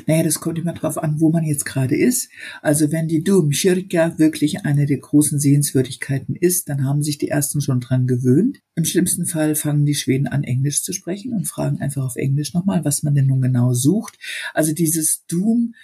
Naja, 0.07 0.23
das 0.23 0.41
kommt 0.41 0.59
immer 0.59 0.75
drauf 0.75 0.99
an, 0.99 1.21
wo 1.21 1.31
man 1.31 1.45
jetzt 1.45 1.65
gerade 1.65 1.97
ist. 1.97 2.31
Also 2.61 2.93
wenn 2.93 3.09
die 3.09 3.25
Domkirche 3.25 4.19
wirklich 4.19 4.67
eine 4.67 4.85
der 4.85 4.99
großen 4.99 5.39
Sehenswürdigkeiten 5.39 6.37
ist, 6.37 6.69
dann 6.69 6.85
haben 6.85 7.03
sich 7.03 7.17
die 7.17 7.29
ersten 7.29 7.61
schon 7.63 7.81
dran 7.81 8.07
gewöhnt. 8.07 8.61
Im 8.75 8.85
schlimmsten 8.85 9.25
Fall 9.25 9.55
fangen 9.55 9.87
die 9.87 9.95
Schweden 9.95 10.27
an, 10.27 10.45
Englisch 10.45 10.83
zu 10.83 10.93
sprechen 10.93 11.33
und 11.33 11.49
fragen 11.49 11.81
einfach 11.81 12.05
auf 12.05 12.17
Englisch 12.17 12.53
nochmal, 12.53 12.85
was 12.85 13.03
man 13.03 13.15
denn 13.15 13.27
nun 13.27 13.41
genau 13.41 13.73
sucht. 13.73 14.19
Also 14.53 14.75
dieses 14.75 15.25
Doom 15.27 15.75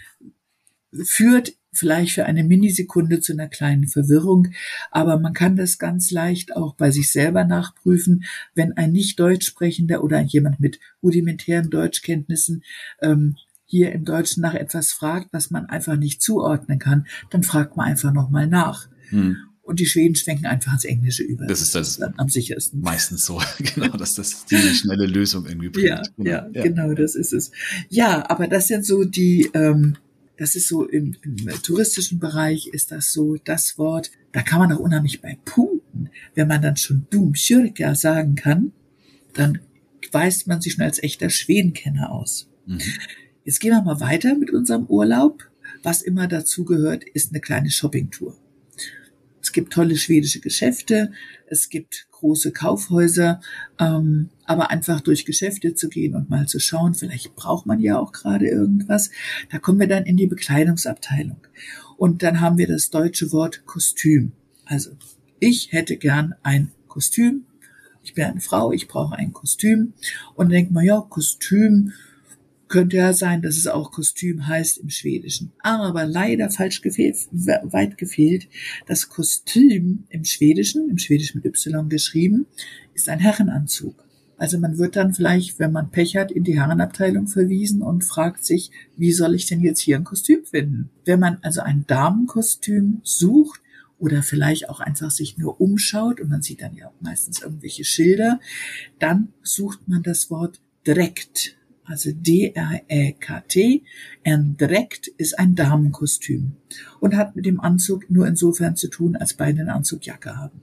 führt 1.05 1.55
vielleicht 1.73 2.13
für 2.13 2.27
eine 2.27 2.45
Minisekunde 2.45 3.21
zu 3.21 3.33
einer 3.33 3.49
kleinen 3.49 3.89
Verwirrung, 3.89 4.49
aber 4.91 5.19
man 5.19 5.33
kann 5.33 5.57
das 5.57 5.79
ganz 5.79 6.11
leicht 6.11 6.57
auch 6.57 6.75
bei 6.75 6.91
sich 6.91 7.13
selber 7.13 7.45
nachprüfen, 7.45 8.25
wenn 8.55 8.73
ein 8.73 8.93
nicht 8.93 9.21
Deutsch 9.21 9.47
sprechender 9.47 10.03
oder 10.03 10.21
jemand 10.21 10.61
mit 10.61 10.81
rudimentären 11.03 11.71
Deutschkenntnissen 11.71 12.65
ähm, 13.03 13.37
hier 13.69 13.93
im 13.93 14.05
Deutschen 14.05 14.41
nach 14.41 14.55
etwas 14.55 14.93
fragt, 14.93 15.29
was 15.33 15.51
man 15.51 15.67
einfach 15.67 15.97
nicht 15.97 16.23
zuordnen 16.23 16.79
kann, 16.79 17.07
dann 17.31 17.43
fragt 17.43 17.77
man 17.77 17.87
einfach 17.87 18.13
nochmal 18.13 18.47
nach. 18.47 18.89
Hm. 19.11 19.37
und 19.63 19.81
die 19.81 19.87
Schweden 19.87 20.15
schwenken 20.17 20.45
einfach 20.45 20.73
ins 20.73 20.85
Englische 20.85 21.23
über. 21.23 21.47
Das 21.47 21.63
ist 21.63 21.75
das, 21.75 21.99
das 21.99 22.19
am 22.19 22.29
sichersten. 22.29 22.81
Meistens 22.81 23.25
so, 23.25 23.41
genau, 23.75 23.97
dass 23.97 24.15
das 24.15 24.45
die 24.47 24.57
schnelle 24.57 25.07
Lösung 25.07 25.47
irgendwie 25.47 25.69
bringt. 25.69 25.89
Ja, 25.89 26.03
genau. 26.17 26.31
Ja, 26.31 26.49
ja, 26.53 26.63
genau, 26.63 26.95
das 26.95 27.15
ist 27.15 27.33
es. 27.33 27.53
Ja, 27.89 28.29
aber 28.29 28.49
das 28.49 28.67
sind 28.67 28.85
so 28.85 29.05
die, 29.05 29.51
ähm, 29.55 29.97
das 30.39 30.55
ist 30.55 30.69
so 30.69 30.87
im, 30.87 31.17
im 31.23 31.63
touristischen 31.63 32.19
Bereich 32.19 32.69
ist 32.69 32.93
das 32.93 33.13
so 33.13 33.37
das 33.45 33.77
Wort, 33.77 34.11
da 34.33 34.43
kann 34.43 34.59
man 34.61 34.73
auch 34.73 34.79
unheimlich 34.79 35.21
bei 35.21 35.39
punkten. 35.45 36.11
Wenn 36.35 36.49
man 36.49 36.63
dann 36.63 36.77
schon 36.77 37.07
Dum 37.11 37.35
Schürka 37.35 37.95
sagen 37.95 38.35
kann, 38.35 38.73
dann 39.35 39.59
weist 40.13 40.47
man 40.47 40.61
sich 40.61 40.75
schon 40.75 40.85
als 40.85 41.03
echter 41.03 41.29
Schwedenkenner 41.29 42.11
aus. 42.11 42.49
Mhm. 42.67 42.81
Jetzt 43.49 43.61
gehen 43.61 43.71
wir 43.71 43.81
mal 43.81 43.99
weiter 43.99 44.35
mit 44.35 44.51
unserem 44.51 44.85
Urlaub. 44.89 45.49
Was 45.83 46.03
immer 46.03 46.29
dazu 46.29 46.67
gehört, 46.67 47.03
ist 47.03 47.31
eine 47.33 47.41
kleine 47.41 47.71
Shoppingtour. 47.71 48.37
Es 49.41 49.53
gibt 49.53 49.73
tolle 49.73 49.97
schwedische 49.97 50.41
Geschäfte, 50.41 51.13
es 51.47 51.71
gibt 51.71 52.09
große 52.11 52.53
Kaufhäuser, 52.53 53.41
ähm, 53.79 54.29
aber 54.45 54.71
einfach 54.71 55.01
durch 55.01 55.25
Geschäfte 55.25 55.75
zu 55.75 55.89
gehen 55.89 56.15
und 56.15 56.29
mal 56.29 56.47
zu 56.47 56.61
schauen, 56.61 56.93
vielleicht 56.93 57.37
braucht 57.37 57.65
man 57.65 57.81
ja 57.81 57.99
auch 57.99 58.13
gerade 58.13 58.47
irgendwas, 58.47 59.11
da 59.51 59.59
kommen 59.59 59.81
wir 59.81 59.89
dann 59.89 60.05
in 60.05 60.19
die 60.19 60.27
Bekleidungsabteilung. 60.27 61.41
Und 61.97 62.23
dann 62.23 62.43
haben 62.43 62.59
wir 62.59 62.69
das 62.69 62.91
deutsche 62.91 63.33
Wort 63.33 63.65
Kostüm. 63.65 64.33
Also 64.67 64.91
ich 65.41 65.73
hätte 65.73 65.97
gern 65.97 66.35
ein 66.43 66.71
Kostüm. 66.87 67.47
Ich 68.03 68.13
bin 68.13 68.25
eine 68.25 68.43
Frau, 68.43 68.73
ich 68.73 68.89
brauche 68.89 69.17
ein 69.17 69.33
Kostüm. 69.33 69.95
Und 70.35 70.51
denkt 70.51 70.71
man, 70.71 70.85
ja, 70.85 71.01
Kostüm, 71.01 71.95
könnte 72.69 72.97
ja 72.97 73.13
sein, 73.13 73.43
dass 73.43 73.57
es 73.57 73.67
auch 73.67 73.91
Kostüm 73.91 74.47
heißt 74.47 74.79
im 74.79 74.91
Schwedischen. 74.91 75.53
Aber 75.61 76.07
leider 76.07 76.51
falsch 76.51 76.83
gefehlt, 76.83 77.17
weit 77.31 77.99
gefehlt. 77.99 78.49
Das 78.87 79.09
Kostüm 79.09 80.05
im 80.11 80.25
Schwedischen, 80.25 80.89
im 80.89 80.99
Schwedischen 80.99 81.39
mit 81.43 81.47
Y 81.47 81.89
geschrieben, 81.89 82.47
ist 82.95 83.09
ein 83.09 83.21
Herrenanzug. 83.21 84.05
Also 84.37 84.59
man 84.59 84.79
wird 84.79 84.95
dann 84.95 85.15
vielleicht, 85.15 85.59
wenn 85.59 85.73
man 85.73 85.91
Pech 85.91 86.17
hat, 86.17 86.31
in 86.31 86.45
die 86.45 86.61
Herrenabteilung 86.61 87.27
verwiesen 87.27 87.83
und 87.83 88.05
fragt 88.05 88.45
sich, 88.45 88.71
wie 88.97 89.13
soll 89.13 89.35
ich 89.35 89.47
denn 89.47 89.61
jetzt 89.61 89.81
hier 89.81 89.97
ein 89.97 90.05
Kostüm 90.05 90.45
finden? 90.45 90.91
Wenn 91.05 91.19
man 91.19 91.39
also 91.43 91.61
ein 91.61 91.85
Damenkostüm 91.89 93.01
sucht, 93.03 93.61
oder 93.99 94.23
vielleicht 94.23 94.69
auch 94.69 94.81
einfach 94.81 95.11
sich 95.11 95.39
nur 95.39 95.61
umschaut 95.61 96.21
und 96.21 96.29
man 96.29 96.43
sieht 96.43 96.63
dann 96.63 96.77
ja 96.77 96.93
meistens 97.01 97.43
irgendwelche 97.43 97.85
Schilder, 97.85 98.41
dann 98.99 99.33
sucht 99.43 99.89
man 99.89 100.03
das 100.03 100.31
Wort 100.31 100.61
direkt 100.87 101.58
also 101.89 102.11
D-R-E-K-T. 102.13 103.85
And 104.25 104.61
direkt 104.61 105.09
ist 105.09 105.39
ein 105.39 105.55
Damenkostüm 105.55 106.57
und 107.01 107.17
hat 107.17 107.37
mit 107.37 107.47
dem 107.47 107.61
Anzug 107.61 108.11
nur 108.11 108.27
insofern 108.27 108.77
zu 108.77 108.89
tun, 108.89 109.17
als 109.17 109.35
beide 109.35 109.63
eine 109.63 109.73
Anzugjacke 109.73 110.37
haben. 110.37 110.61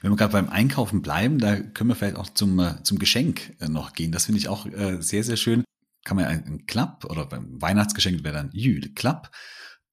Wenn 0.00 0.10
wir 0.10 0.16
gerade 0.16 0.32
beim 0.32 0.48
Einkaufen 0.48 1.02
bleiben, 1.02 1.38
da 1.38 1.56
können 1.56 1.90
wir 1.90 1.94
vielleicht 1.94 2.16
auch 2.16 2.28
zum, 2.30 2.58
äh, 2.58 2.82
zum 2.82 2.98
Geschenk 2.98 3.54
äh, 3.60 3.68
noch 3.68 3.92
gehen. 3.92 4.12
Das 4.12 4.26
finde 4.26 4.38
ich 4.38 4.48
auch 4.48 4.66
äh, 4.66 5.00
sehr, 5.00 5.22
sehr 5.22 5.36
schön. 5.36 5.64
Kann 6.04 6.16
man 6.16 6.26
ein 6.26 6.66
Klapp 6.66 7.04
oder 7.04 7.26
beim 7.26 7.60
Weihnachtsgeschenk 7.60 8.24
wäre 8.24 8.34
dann 8.34 8.50
Jül 8.52 8.92
Klapp. 8.94 9.30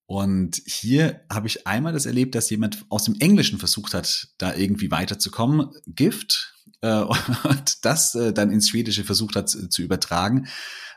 Und 0.05 0.61
hier 0.65 1.21
habe 1.31 1.47
ich 1.47 1.65
einmal 1.65 1.93
das 1.93 2.05
erlebt, 2.05 2.35
dass 2.35 2.49
jemand 2.49 2.85
aus 2.89 3.05
dem 3.05 3.15
Englischen 3.19 3.57
versucht 3.57 3.93
hat, 3.93 4.29
da 4.37 4.53
irgendwie 4.53 4.91
weiterzukommen. 4.91 5.69
Gift. 5.87 6.52
Äh, 6.83 7.03
und 7.43 7.85
das 7.85 8.13
äh, 8.13 8.33
dann 8.33 8.51
ins 8.51 8.69
Schwedische 8.69 9.03
versucht 9.03 9.35
hat 9.35 9.49
zu, 9.49 9.67
zu 9.69 9.81
übertragen. 9.81 10.47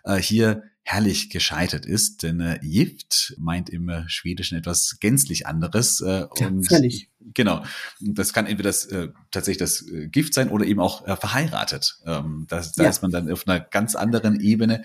Äh, 0.04 0.16
hier 0.16 0.64
herrlich 0.82 1.30
gescheitert 1.30 1.84
ist, 1.84 2.22
denn 2.22 2.40
äh, 2.40 2.60
Gift 2.62 3.34
meint 3.38 3.70
im 3.70 3.88
äh, 3.88 4.08
Schwedischen 4.08 4.56
etwas 4.56 4.98
gänzlich 5.00 5.46
anderes. 5.46 6.00
Äh, 6.00 6.26
ja, 6.36 6.46
und 6.46 6.64
völlig. 6.64 7.10
Genau. 7.34 7.64
Das 8.00 8.32
kann 8.32 8.46
entweder 8.46 8.68
das, 8.68 8.84
äh, 8.86 9.08
tatsächlich 9.32 9.58
das 9.58 9.82
äh, 9.88 10.06
Gift 10.06 10.34
sein 10.34 10.48
oder 10.48 10.64
eben 10.64 10.78
auch 10.78 11.06
äh, 11.06 11.16
verheiratet. 11.16 11.98
Ähm, 12.06 12.46
das, 12.48 12.72
da 12.72 12.84
ja. 12.84 12.90
ist 12.90 13.02
man 13.02 13.10
dann 13.10 13.30
auf 13.30 13.48
einer 13.48 13.58
ganz 13.58 13.96
anderen 13.96 14.38
Ebene. 14.38 14.82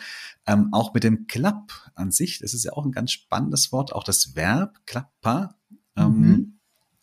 Ähm, 0.47 0.69
auch 0.71 0.93
mit 0.95 1.03
dem 1.03 1.27
Klapp 1.27 1.71
an 1.93 2.11
sich, 2.11 2.39
das 2.39 2.55
ist 2.55 2.63
ja 2.63 2.73
auch 2.73 2.83
ein 2.83 2.91
ganz 2.91 3.11
spannendes 3.11 3.71
Wort, 3.71 3.93
auch 3.93 4.03
das 4.03 4.35
Verb 4.35 4.79
klappa. 4.87 5.55
Ähm, 5.95 6.19
mhm. 6.19 6.59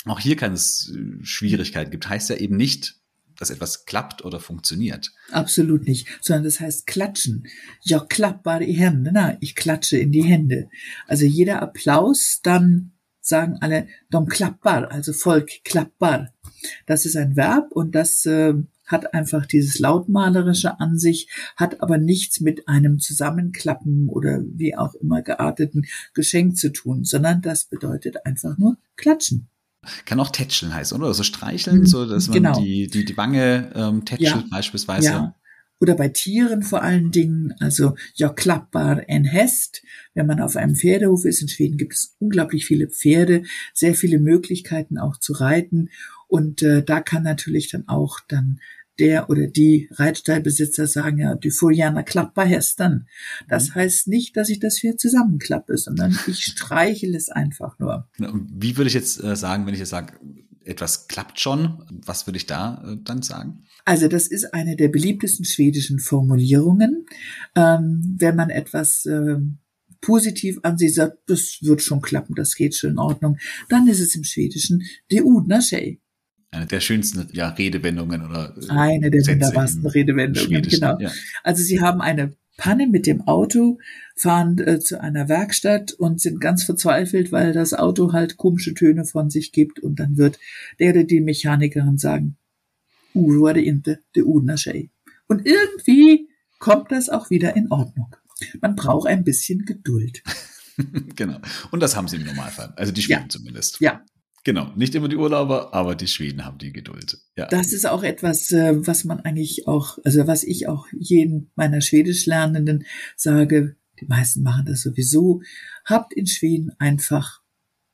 Auch 0.06 0.18
hier 0.18 0.34
kann 0.34 0.52
es 0.52 0.92
äh, 0.92 1.24
Schwierigkeiten 1.24 1.92
gibt. 1.92 2.08
Heißt 2.08 2.30
ja 2.30 2.36
eben 2.36 2.56
nicht 2.56 2.98
dass 3.38 3.50
etwas 3.50 3.87
klappt 3.87 4.25
oder 4.25 4.40
funktioniert. 4.40 5.12
Absolut 5.30 5.87
nicht, 5.87 6.09
sondern 6.21 6.45
das 6.45 6.61
heißt 6.61 6.87
klatschen. 6.87 7.47
Ja, 7.83 8.00
klappbar 8.00 8.61
die 8.61 8.73
Hände, 8.73 9.11
na, 9.12 9.37
ich 9.40 9.54
klatsche 9.54 9.97
in 9.97 10.12
die 10.12 10.25
Hände. 10.25 10.68
Also 11.07 11.25
jeder 11.25 11.62
Applaus, 11.62 12.40
dann 12.42 12.92
sagen 13.21 13.59
alle 13.61 13.87
dom 14.11 14.26
klappbar, 14.26 14.90
also 14.90 15.12
Volk 15.12 15.50
klappbar. 15.64 16.33
Das 16.87 17.04
ist 17.04 17.16
ein 17.16 17.37
Verb 17.37 17.71
und 17.73 17.95
das 17.95 18.26
äh, 18.26 18.54
hat 18.87 19.14
einfach 19.14 19.47
dieses 19.47 19.78
lautmalerische 19.78 20.80
an 20.80 20.99
sich, 20.99 21.28
hat 21.57 21.80
aber 21.83 21.99
nichts 21.99 22.40
mit 22.40 22.68
einem 22.68 22.99
Zusammenklappen 22.99 24.09
oder 24.09 24.42
wie 24.42 24.76
auch 24.76 24.95
immer 24.95 25.23
gearteten 25.23 25.87
Geschenk 26.14 26.57
zu 26.57 26.73
tun, 26.73 27.04
sondern 27.04 27.42
das 27.42 27.66
bedeutet 27.66 28.25
einfach 28.26 28.57
nur 28.59 28.78
klatschen. 28.97 29.49
Kann 30.04 30.20
auch 30.20 30.30
tätscheln 30.30 30.75
heißen, 30.75 31.00
oder? 31.00 31.14
So 31.14 31.23
streicheln, 31.23 31.80
mhm, 31.80 31.87
so 31.87 32.06
dass 32.06 32.28
man 32.28 32.35
genau. 32.35 32.61
die, 32.61 32.88
die, 32.88 33.04
die 33.04 33.16
Wange 33.16 33.70
ähm, 33.75 34.04
tätschelt 34.04 34.44
ja. 34.44 34.49
beispielsweise. 34.50 35.08
Ja. 35.08 35.35
Oder 35.80 35.94
bei 35.94 36.08
Tieren 36.08 36.62
vor 36.62 36.82
allen 36.82 37.12
Dingen, 37.12 37.54
also 37.61 37.94
ja 38.14 38.28
klappbar 38.28 39.08
en 39.08 39.25
Hest. 39.25 39.82
Wenn 40.14 40.26
man 40.26 40.40
auf 40.40 40.56
einem 40.56 40.75
Pferdehof 40.75 41.25
ist, 41.25 41.40
in 41.40 41.49
Schweden 41.49 41.78
gibt 41.78 41.94
es 41.94 42.16
unglaublich 42.18 42.66
viele 42.66 42.88
Pferde, 42.88 43.44
sehr 43.73 43.94
viele 43.94 44.18
Möglichkeiten 44.18 44.99
auch 44.99 45.18
zu 45.18 45.35
reiten. 45.35 45.90
Und 46.26 46.62
äh, 46.62 46.82
da 46.82 47.00
kann 47.00 47.23
natürlich 47.23 47.70
dann 47.70 47.87
auch 47.87 48.18
dann 48.26 48.61
der 48.98 49.30
oder 49.30 49.46
die 49.46 49.88
Reitstallbesitzer 49.92 50.86
sagen 50.86 51.18
ja, 51.18 51.34
die 51.34 51.50
Folianer 51.50 52.02
klapper 52.02 52.44
Hestern. 52.44 53.06
Das 53.48 53.70
mhm. 53.70 53.74
heißt 53.76 54.08
nicht, 54.08 54.36
dass 54.36 54.48
ich 54.48 54.60
das 54.60 54.80
Pferd 54.80 55.00
zusammenklappe, 55.00 55.76
sondern 55.76 56.18
ich 56.26 56.44
streichel 56.44 57.14
es 57.14 57.28
einfach 57.28 57.78
nur. 57.78 58.08
Wie 58.18 58.76
würde 58.76 58.88
ich 58.88 58.94
jetzt 58.94 59.22
äh, 59.22 59.36
sagen, 59.36 59.66
wenn 59.66 59.74
ich 59.74 59.80
jetzt 59.80 59.90
sage, 59.90 60.14
etwas 60.64 61.08
klappt 61.08 61.40
schon, 61.40 61.84
was 62.04 62.26
würde 62.26 62.36
ich 62.36 62.46
da 62.46 62.82
äh, 62.86 62.96
dann 63.02 63.22
sagen? 63.22 63.64
Also 63.84 64.06
das 64.06 64.26
ist 64.26 64.52
eine 64.52 64.76
der 64.76 64.88
beliebtesten 64.88 65.44
schwedischen 65.44 65.98
Formulierungen. 65.98 67.06
Ähm, 67.54 68.16
wenn 68.18 68.36
man 68.36 68.50
etwas 68.50 69.06
äh, 69.06 69.38
positiv 70.00 70.58
an 70.62 70.78
sie 70.78 70.88
sagt, 70.88 71.18
das 71.26 71.58
wird 71.62 71.82
schon 71.82 72.02
klappen, 72.02 72.34
das 72.34 72.54
geht 72.54 72.74
schon 72.74 72.90
in 72.90 72.98
Ordnung, 72.98 73.38
dann 73.68 73.88
ist 73.88 74.00
es 74.00 74.14
im 74.14 74.24
Schwedischen 74.24 74.82
de 75.10 75.22
udna 75.22 75.60
sig 75.60 76.00
eine 76.50 76.66
der 76.66 76.80
schönsten 76.80 77.28
ja, 77.32 77.50
Redewendungen 77.50 78.24
oder 78.24 78.54
äh, 78.56 78.70
eine 78.70 79.10
der 79.10 79.26
wunderbarsten 79.26 79.86
Redewendungen, 79.86 80.62
genau. 80.62 80.98
Ja. 80.98 81.10
Also 81.42 81.62
sie 81.62 81.80
haben 81.80 82.00
eine 82.00 82.36
Panne 82.56 82.88
mit 82.88 83.06
dem 83.06 83.22
Auto, 83.22 83.78
fahren 84.16 84.58
äh, 84.58 84.80
zu 84.80 85.00
einer 85.00 85.28
Werkstatt 85.28 85.92
und 85.92 86.20
sind 86.20 86.40
ganz 86.40 86.64
verzweifelt, 86.64 87.32
weil 87.32 87.52
das 87.52 87.72
Auto 87.72 88.12
halt 88.12 88.36
komische 88.36 88.74
Töne 88.74 89.04
von 89.04 89.30
sich 89.30 89.52
gibt 89.52 89.78
und 89.80 90.00
dann 90.00 90.16
wird 90.16 90.38
der 90.78 90.90
oder 90.90 91.04
die 91.04 91.20
Mechanikerin 91.20 91.98
sagen, 91.98 92.36
Oroa 93.14 93.52
det 93.52 93.62
inte, 93.62 94.00
ordnar 94.24 94.58
sig. 94.58 94.90
Und 95.28 95.46
irgendwie 95.46 96.28
kommt 96.58 96.90
das 96.90 97.08
auch 97.08 97.30
wieder 97.30 97.56
in 97.56 97.70
Ordnung. 97.70 98.14
Man 98.60 98.74
braucht 98.74 99.08
ein 99.08 99.24
bisschen 99.24 99.64
Geduld. 99.64 100.22
genau. 101.16 101.38
Und 101.70 101.80
das 101.80 101.96
haben 101.96 102.08
sie 102.08 102.16
im 102.16 102.24
Normalfall. 102.24 102.72
Also 102.76 102.92
die 102.92 103.02
Schweden 103.02 103.22
ja. 103.22 103.28
zumindest. 103.28 103.80
Ja, 103.80 104.02
Genau, 104.48 104.72
nicht 104.76 104.94
immer 104.94 105.08
die 105.08 105.16
Urlauber, 105.16 105.74
aber 105.74 105.94
die 105.94 106.06
Schweden 106.06 106.46
haben 106.46 106.56
die 106.56 106.72
Geduld. 106.72 107.18
Ja. 107.36 107.48
Das 107.48 107.70
ist 107.74 107.86
auch 107.86 108.02
etwas, 108.02 108.50
äh, 108.50 108.86
was 108.86 109.04
man 109.04 109.20
eigentlich 109.20 109.68
auch, 109.68 109.98
also 110.06 110.26
was 110.26 110.42
ich 110.42 110.66
auch 110.68 110.86
jeden 110.98 111.50
meiner 111.54 111.82
Schwedisch 111.82 112.24
Lernenden 112.24 112.86
sage, 113.14 113.76
die 114.00 114.06
meisten 114.06 114.42
machen 114.42 114.64
das 114.64 114.80
sowieso, 114.80 115.42
habt 115.84 116.14
in 116.14 116.26
Schweden 116.26 116.70
einfach 116.78 117.42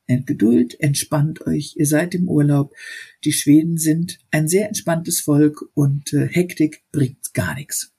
Geduld, 0.07 0.79
entspannt 0.79 1.45
euch, 1.45 1.75
ihr 1.77 1.87
seid 1.87 2.15
im 2.15 2.29
Urlaub. 2.29 2.73
Die 3.25 3.33
Schweden 3.33 3.77
sind 3.77 4.21
ein 4.31 4.47
sehr 4.47 4.69
entspanntes 4.69 5.23
Volk 5.23 5.61
und 5.75 6.13
äh, 6.13 6.29
Hektik 6.29 6.85
bringt 6.93 7.35
gar 7.35 7.57
nichts 7.57 7.94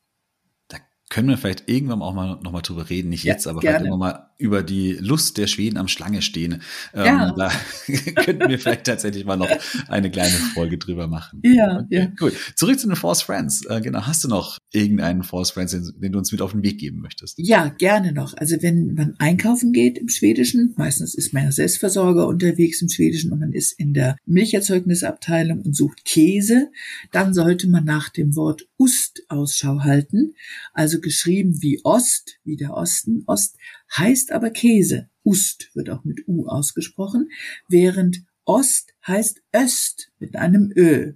können 1.15 1.29
wir 1.29 1.37
vielleicht 1.37 1.69
irgendwann 1.69 2.01
auch 2.01 2.13
mal 2.13 2.39
noch 2.43 2.51
mal 2.51 2.59
drüber 2.59 2.89
reden, 2.89 3.07
nicht 3.07 3.23
ja, 3.23 3.31
jetzt, 3.31 3.47
aber 3.47 3.61
gerne. 3.61 3.77
vielleicht 3.77 3.87
immer 3.87 3.97
mal 3.97 4.29
über 4.37 4.63
die 4.63 4.97
Lust 4.99 5.37
der 5.37 5.47
Schweden 5.47 5.77
am 5.77 5.87
Schlange 5.87 6.21
stehen. 6.21 6.61
Ähm, 6.93 7.05
ja. 7.05 7.31
Da 7.31 7.51
könnten 8.15 8.49
wir 8.49 8.59
vielleicht 8.59 8.83
tatsächlich 8.83 9.23
mal 9.23 9.37
noch 9.37 9.49
eine 9.87 10.11
kleine 10.11 10.33
Folge 10.53 10.77
drüber 10.77 11.07
machen. 11.07 11.39
Ja, 11.45 11.79
okay, 11.79 11.87
ja. 11.89 12.07
Cool. 12.19 12.33
Zurück 12.55 12.77
zu 12.77 12.87
den 12.87 12.97
Force 12.97 13.21
Friends. 13.21 13.65
Äh, 13.65 13.79
genau, 13.79 14.01
hast 14.01 14.25
du 14.25 14.27
noch 14.27 14.57
irgendeinen 14.73 15.23
Force 15.23 15.51
Friends, 15.51 15.71
den, 15.71 15.89
den, 16.01 16.11
du 16.11 16.17
uns 16.17 16.33
mit 16.33 16.41
auf 16.41 16.51
den 16.51 16.63
Weg 16.63 16.79
geben 16.79 16.99
möchtest? 16.99 17.35
Ja, 17.37 17.69
gerne 17.69 18.11
noch. 18.11 18.35
Also 18.35 18.57
wenn 18.61 18.93
man 18.95 19.15
einkaufen 19.17 19.71
geht 19.71 19.97
im 19.97 20.09
Schwedischen, 20.09 20.73
meistens 20.75 21.15
ist 21.15 21.33
man 21.33 21.45
ja 21.45 21.53
Selbstversorger 21.53 22.27
unterwegs 22.27 22.81
im 22.81 22.89
Schwedischen 22.89 23.31
und 23.31 23.39
man 23.39 23.53
ist 23.53 23.79
in 23.79 23.93
der 23.93 24.17
Milcherzeugnisabteilung 24.25 25.61
und 25.61 25.77
sucht 25.77 26.03
Käse, 26.03 26.71
dann 27.13 27.33
sollte 27.33 27.69
man 27.69 27.85
nach 27.85 28.09
dem 28.09 28.35
Wort 28.35 28.67
Ust 28.75 29.23
Ausschau 29.29 29.79
halten. 29.85 30.33
Also 30.73 30.99
geschrieben 31.05 31.61
wie 31.61 31.79
Ost, 31.85 32.39
wie 32.43 32.57
der 32.57 32.73
Osten. 32.73 33.23
Ost 33.27 33.55
heißt 33.95 34.31
aber 34.31 34.49
Käse. 34.49 35.07
Ust 35.23 35.69
wird 35.75 35.89
auch 35.89 36.03
mit 36.03 36.27
U 36.27 36.47
ausgesprochen, 36.47 37.29
während 37.69 38.23
Ost 38.43 38.93
heißt 39.07 39.41
Öst 39.55 40.11
mit 40.19 40.35
einem 40.35 40.73
Ö. 40.75 41.13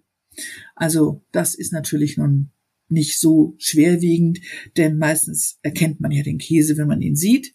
Also 0.76 1.26
das 1.32 1.56
ist 1.56 1.74
natürlich 1.74 2.18
nun 2.18 2.52
nicht 2.88 3.20
so 3.20 3.56
schwerwiegend, 3.58 4.40
denn 4.78 4.98
meistens 4.98 5.60
erkennt 5.64 6.00
man 6.00 6.12
ja 6.12 6.24
den 6.24 6.38
Käse, 6.38 6.78
wenn 6.78 6.88
man 6.88 7.02
ihn 7.02 7.16
sieht. 7.16 7.54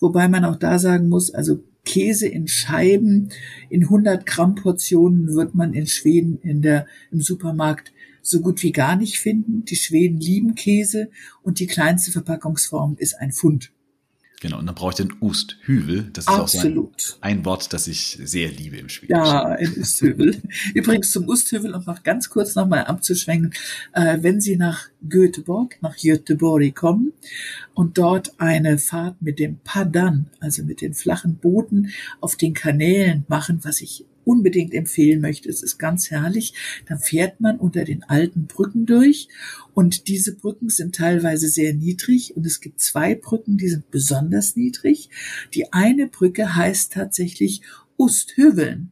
Wobei 0.00 0.28
man 0.28 0.44
auch 0.44 0.56
da 0.56 0.78
sagen 0.78 1.08
muss, 1.08 1.32
also 1.32 1.64
Käse 1.84 2.28
in 2.28 2.46
Scheiben 2.46 3.30
in 3.68 3.82
100 3.82 4.24
Gramm 4.24 4.54
Portionen 4.54 5.34
wird 5.34 5.54
man 5.54 5.74
in 5.74 5.86
Schweden 5.86 6.38
in 6.38 6.62
der, 6.62 6.86
im 7.10 7.20
Supermarkt 7.20 7.92
so 8.22 8.40
gut 8.40 8.62
wie 8.62 8.72
gar 8.72 8.96
nicht 8.96 9.18
finden. 9.18 9.64
Die 9.64 9.76
Schweden 9.76 10.20
lieben 10.20 10.54
Käse 10.54 11.10
und 11.42 11.58
die 11.58 11.66
kleinste 11.66 12.10
Verpackungsform 12.12 12.96
ist 12.98 13.14
ein 13.14 13.32
Pfund. 13.32 13.72
Genau, 14.42 14.58
und 14.58 14.66
dann 14.66 14.74
brauche 14.74 14.90
ich 14.90 14.96
den 14.96 15.14
Usthüvel. 15.20 16.10
Das 16.12 16.24
ist 16.24 16.28
Absolut. 16.28 16.94
auch 16.94 16.98
so 16.98 17.16
ein, 17.20 17.38
ein, 17.38 17.44
Wort, 17.44 17.72
das 17.72 17.86
ich 17.86 18.18
sehr 18.24 18.50
liebe 18.50 18.76
im 18.76 18.88
Schwedischen. 18.88 19.24
Ja, 19.24 19.44
ein 19.44 19.72
Usthüvel. 19.78 20.42
Übrigens 20.74 21.12
zum 21.12 21.28
Usthüvel, 21.28 21.72
um 21.72 21.84
noch 21.84 22.02
ganz 22.02 22.28
kurz 22.28 22.56
nochmal 22.56 22.86
abzuschwenken, 22.86 23.52
äh, 23.92 24.18
wenn 24.20 24.40
Sie 24.40 24.56
nach 24.56 24.88
Göteborg, 25.08 25.78
nach 25.80 25.96
Göteborg 25.96 26.74
kommen 26.74 27.12
und 27.74 27.98
dort 27.98 28.40
eine 28.40 28.78
Fahrt 28.78 29.22
mit 29.22 29.38
dem 29.38 29.60
Padan, 29.62 30.28
also 30.40 30.64
mit 30.64 30.80
den 30.80 30.92
flachen 30.92 31.36
Booten 31.36 31.90
auf 32.20 32.34
den 32.34 32.52
Kanälen 32.52 33.24
machen, 33.28 33.60
was 33.62 33.80
ich 33.80 34.06
unbedingt 34.24 34.74
empfehlen 34.74 35.20
möchte. 35.20 35.48
Es 35.48 35.62
ist 35.62 35.78
ganz 35.78 36.10
herrlich. 36.10 36.54
Dann 36.86 36.98
fährt 36.98 37.40
man 37.40 37.58
unter 37.58 37.84
den 37.84 38.02
alten 38.04 38.46
Brücken 38.46 38.86
durch 38.86 39.28
und 39.74 40.08
diese 40.08 40.34
Brücken 40.34 40.68
sind 40.68 40.94
teilweise 40.94 41.48
sehr 41.48 41.74
niedrig 41.74 42.36
und 42.36 42.46
es 42.46 42.60
gibt 42.60 42.80
zwei 42.80 43.14
Brücken, 43.14 43.56
die 43.56 43.68
sind 43.68 43.90
besonders 43.90 44.56
niedrig. 44.56 45.08
Die 45.54 45.72
eine 45.72 46.06
Brücke 46.06 46.54
heißt 46.54 46.92
tatsächlich 46.92 47.62
Usthöveln. 47.96 48.90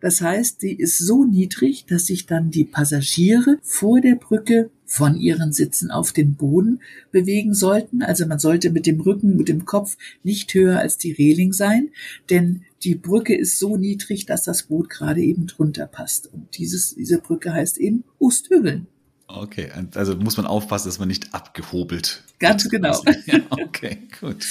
Das 0.00 0.20
heißt, 0.20 0.62
die 0.62 0.74
ist 0.74 0.98
so 0.98 1.24
niedrig, 1.24 1.86
dass 1.86 2.06
sich 2.06 2.26
dann 2.26 2.50
die 2.50 2.64
Passagiere 2.64 3.58
vor 3.62 4.00
der 4.00 4.16
Brücke 4.16 4.70
von 4.86 5.16
ihren 5.16 5.52
Sitzen 5.52 5.90
auf 5.90 6.12
den 6.12 6.34
Boden 6.34 6.80
bewegen 7.12 7.54
sollten. 7.54 8.02
Also 8.02 8.26
man 8.26 8.40
sollte 8.40 8.70
mit 8.70 8.86
dem 8.86 9.00
Rücken, 9.00 9.36
mit 9.36 9.48
dem 9.48 9.64
Kopf 9.64 9.96
nicht 10.24 10.52
höher 10.52 10.80
als 10.80 10.98
die 10.98 11.12
Reling 11.12 11.52
sein, 11.52 11.90
denn 12.28 12.62
die 12.82 12.96
Brücke 12.96 13.36
ist 13.36 13.58
so 13.58 13.76
niedrig, 13.76 14.26
dass 14.26 14.42
das 14.42 14.64
Boot 14.64 14.90
gerade 14.90 15.20
eben 15.20 15.46
drunter 15.46 15.86
passt. 15.86 16.32
Und 16.32 16.58
dieses, 16.58 16.94
diese 16.96 17.18
Brücke 17.18 17.52
heißt 17.52 17.78
eben 17.78 18.04
Usthügeln. 18.18 18.88
Okay, 19.28 19.70
also 19.94 20.16
muss 20.16 20.36
man 20.36 20.46
aufpassen, 20.46 20.88
dass 20.88 20.98
man 20.98 21.06
nicht 21.06 21.32
abgehobelt. 21.34 22.24
Ganz 22.40 22.68
genau. 22.68 23.00
Ja, 23.26 23.40
okay, 23.50 23.98
gut. 24.20 24.44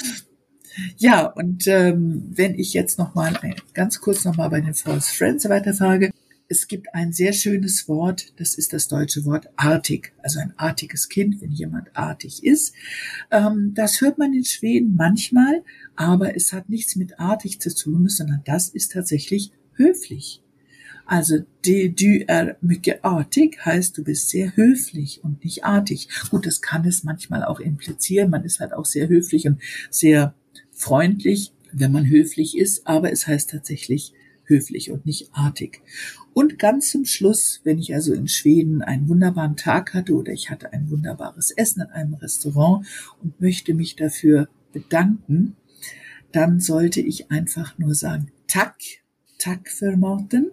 Ja, 0.97 1.25
und 1.25 1.67
ähm, 1.67 2.25
wenn 2.29 2.55
ich 2.55 2.73
jetzt 2.73 2.99
noch 2.99 3.15
mal 3.15 3.35
ein, 3.41 3.55
ganz 3.73 3.99
kurz 4.01 4.25
noch 4.25 4.37
mal 4.37 4.49
bei 4.49 4.61
den 4.61 4.73
False 4.73 5.13
Friends 5.13 5.47
weiterfrage, 5.49 6.11
es 6.51 6.67
gibt 6.67 6.93
ein 6.95 7.13
sehr 7.13 7.31
schönes 7.31 7.87
Wort, 7.87 8.33
das 8.39 8.55
ist 8.55 8.73
das 8.73 8.87
deutsche 8.87 9.23
Wort 9.25 9.49
artig, 9.55 10.13
also 10.23 10.39
ein 10.39 10.53
artiges 10.57 11.07
Kind, 11.07 11.41
wenn 11.41 11.51
jemand 11.51 11.95
artig 11.95 12.43
ist. 12.43 12.73
Ähm, 13.29 13.73
das 13.75 14.01
hört 14.01 14.17
man 14.17 14.33
in 14.33 14.45
Schweden 14.45 14.95
manchmal, 14.95 15.63
aber 15.95 16.35
es 16.35 16.51
hat 16.51 16.67
nichts 16.67 16.95
mit 16.95 17.19
artig 17.19 17.61
zu 17.61 17.73
tun, 17.73 18.09
sondern 18.09 18.41
das 18.45 18.69
ist 18.69 18.93
tatsächlich 18.93 19.51
höflich. 19.73 20.41
Also 21.05 21.39
de, 21.65 21.89
du 21.89 22.23
er 22.27 22.57
mycket 22.61 23.03
artig 23.03 23.63
heißt, 23.65 23.97
du 23.97 24.03
bist 24.03 24.29
sehr 24.29 24.55
höflich 24.55 25.23
und 25.23 25.43
nicht 25.43 25.65
artig. 25.65 26.07
Gut, 26.29 26.45
das 26.45 26.61
kann 26.61 26.85
es 26.85 27.03
manchmal 27.03 27.43
auch 27.43 27.59
implizieren. 27.59 28.29
Man 28.29 28.43
ist 28.43 28.59
halt 28.59 28.73
auch 28.73 28.85
sehr 28.85 29.07
höflich 29.07 29.47
und 29.47 29.59
sehr 29.89 30.35
freundlich, 30.79 31.51
wenn 31.71 31.91
man 31.91 32.07
höflich 32.07 32.57
ist, 32.57 32.87
aber 32.87 33.11
es 33.11 33.27
heißt 33.27 33.49
tatsächlich 33.49 34.13
höflich 34.45 34.89
und 34.89 35.05
nicht 35.05 35.29
artig. 35.33 35.81
Und 36.33 36.57
ganz 36.57 36.89
zum 36.89 37.05
Schluss, 37.05 37.59
wenn 37.63 37.77
ich 37.77 37.93
also 37.93 38.13
in 38.13 38.27
Schweden 38.27 38.81
einen 38.81 39.09
wunderbaren 39.09 39.57
Tag 39.57 39.93
hatte 39.93 40.15
oder 40.15 40.31
ich 40.31 40.49
hatte 40.49 40.71
ein 40.73 40.89
wunderbares 40.89 41.51
Essen 41.51 41.81
in 41.81 41.89
einem 41.89 42.13
Restaurant 42.15 42.87
und 43.21 43.39
möchte 43.41 43.73
mich 43.73 43.97
dafür 43.97 44.47
bedanken, 44.71 45.57
dann 46.31 46.59
sollte 46.59 47.01
ich 47.01 47.29
einfach 47.29 47.77
nur 47.77 47.93
sagen, 47.93 48.31
Tack, 48.47 48.77
Tack 49.37 49.69
für 49.69 49.97
Morten 49.97 50.51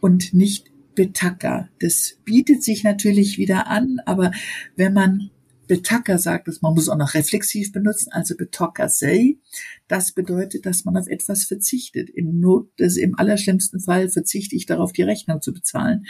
und 0.00 0.34
nicht 0.34 0.70
Betaka. 0.94 1.68
Das 1.80 2.18
bietet 2.24 2.62
sich 2.62 2.84
natürlich 2.84 3.38
wieder 3.38 3.68
an, 3.68 4.00
aber 4.04 4.32
wenn 4.76 4.92
man 4.92 5.30
Betaka 5.70 6.18
sagt 6.18 6.48
es, 6.48 6.62
man 6.62 6.74
muss 6.74 6.88
auch 6.88 6.96
noch 6.96 7.14
reflexiv 7.14 7.70
benutzen, 7.70 8.10
also 8.10 8.36
Betaka 8.36 8.88
sei. 8.88 9.38
Das 9.86 10.10
bedeutet, 10.10 10.66
dass 10.66 10.84
man 10.84 10.96
auf 10.96 11.06
etwas 11.06 11.44
verzichtet. 11.44 12.10
Im 12.10 12.40
Not, 12.40 12.72
das 12.78 12.96
im 12.96 13.16
allerschlimmsten 13.16 13.78
Fall 13.78 14.08
verzichte 14.08 14.56
ich 14.56 14.66
darauf, 14.66 14.92
die 14.92 15.04
Rechnung 15.04 15.40
zu 15.40 15.52
bezahlen. 15.52 16.06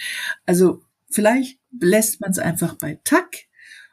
Also 0.46 0.82
vielleicht 1.10 1.58
lässt 1.78 2.22
man 2.22 2.30
es 2.30 2.38
einfach 2.38 2.76
bei 2.76 3.00
Tak 3.04 3.36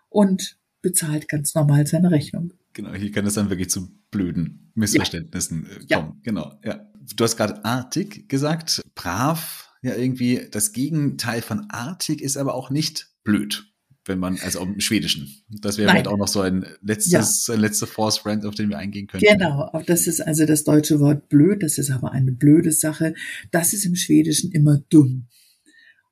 und 0.07 0.57
bezahlt 0.81 1.27
ganz 1.27 1.53
normal 1.53 1.85
seine 1.85 2.11
Rechnung. 2.11 2.53
Genau, 2.71 2.93
hier 2.93 3.11
kann 3.11 3.25
es 3.25 3.33
dann 3.33 3.49
wirklich 3.49 3.69
zu 3.69 3.89
blöden 4.09 4.71
Missverständnissen 4.73 5.67
ja. 5.85 5.97
kommen. 5.97 6.13
Ja. 6.13 6.21
Genau, 6.23 6.59
ja. 6.63 6.89
Du 7.13 7.25
hast 7.25 7.35
gerade 7.35 7.65
artig 7.65 8.29
gesagt, 8.29 8.81
brav, 8.95 9.73
ja 9.81 9.95
irgendwie 9.95 10.47
das 10.49 10.71
Gegenteil 10.71 11.41
von 11.41 11.69
artig 11.71 12.21
ist 12.21 12.37
aber 12.37 12.53
auch 12.53 12.69
nicht 12.69 13.09
blöd 13.25 13.66
wenn 14.07 14.19
man, 14.19 14.37
also 14.43 14.61
im 14.61 14.79
Schwedischen. 14.79 15.29
Das 15.49 15.77
wäre 15.77 15.91
halt 15.91 16.07
auch 16.07 16.17
noch 16.17 16.27
so 16.27 16.41
ein 16.41 16.65
letztes, 16.81 17.47
ja. 17.47 17.53
ein 17.53 17.59
letzter 17.59 17.87
Force 17.87 18.17
Friend, 18.17 18.45
auf 18.45 18.55
den 18.55 18.69
wir 18.69 18.77
eingehen 18.77 19.07
können. 19.07 19.23
Genau, 19.23 19.71
das 19.85 20.07
ist 20.07 20.21
also 20.21 20.45
das 20.45 20.63
deutsche 20.63 20.99
Wort 20.99 21.29
blöd, 21.29 21.63
das 21.63 21.77
ist 21.77 21.91
aber 21.91 22.11
eine 22.11 22.31
blöde 22.31 22.71
Sache. 22.71 23.13
Das 23.51 23.73
ist 23.73 23.85
im 23.85 23.95
Schwedischen 23.95 24.51
immer 24.51 24.79
dumm. 24.89 25.27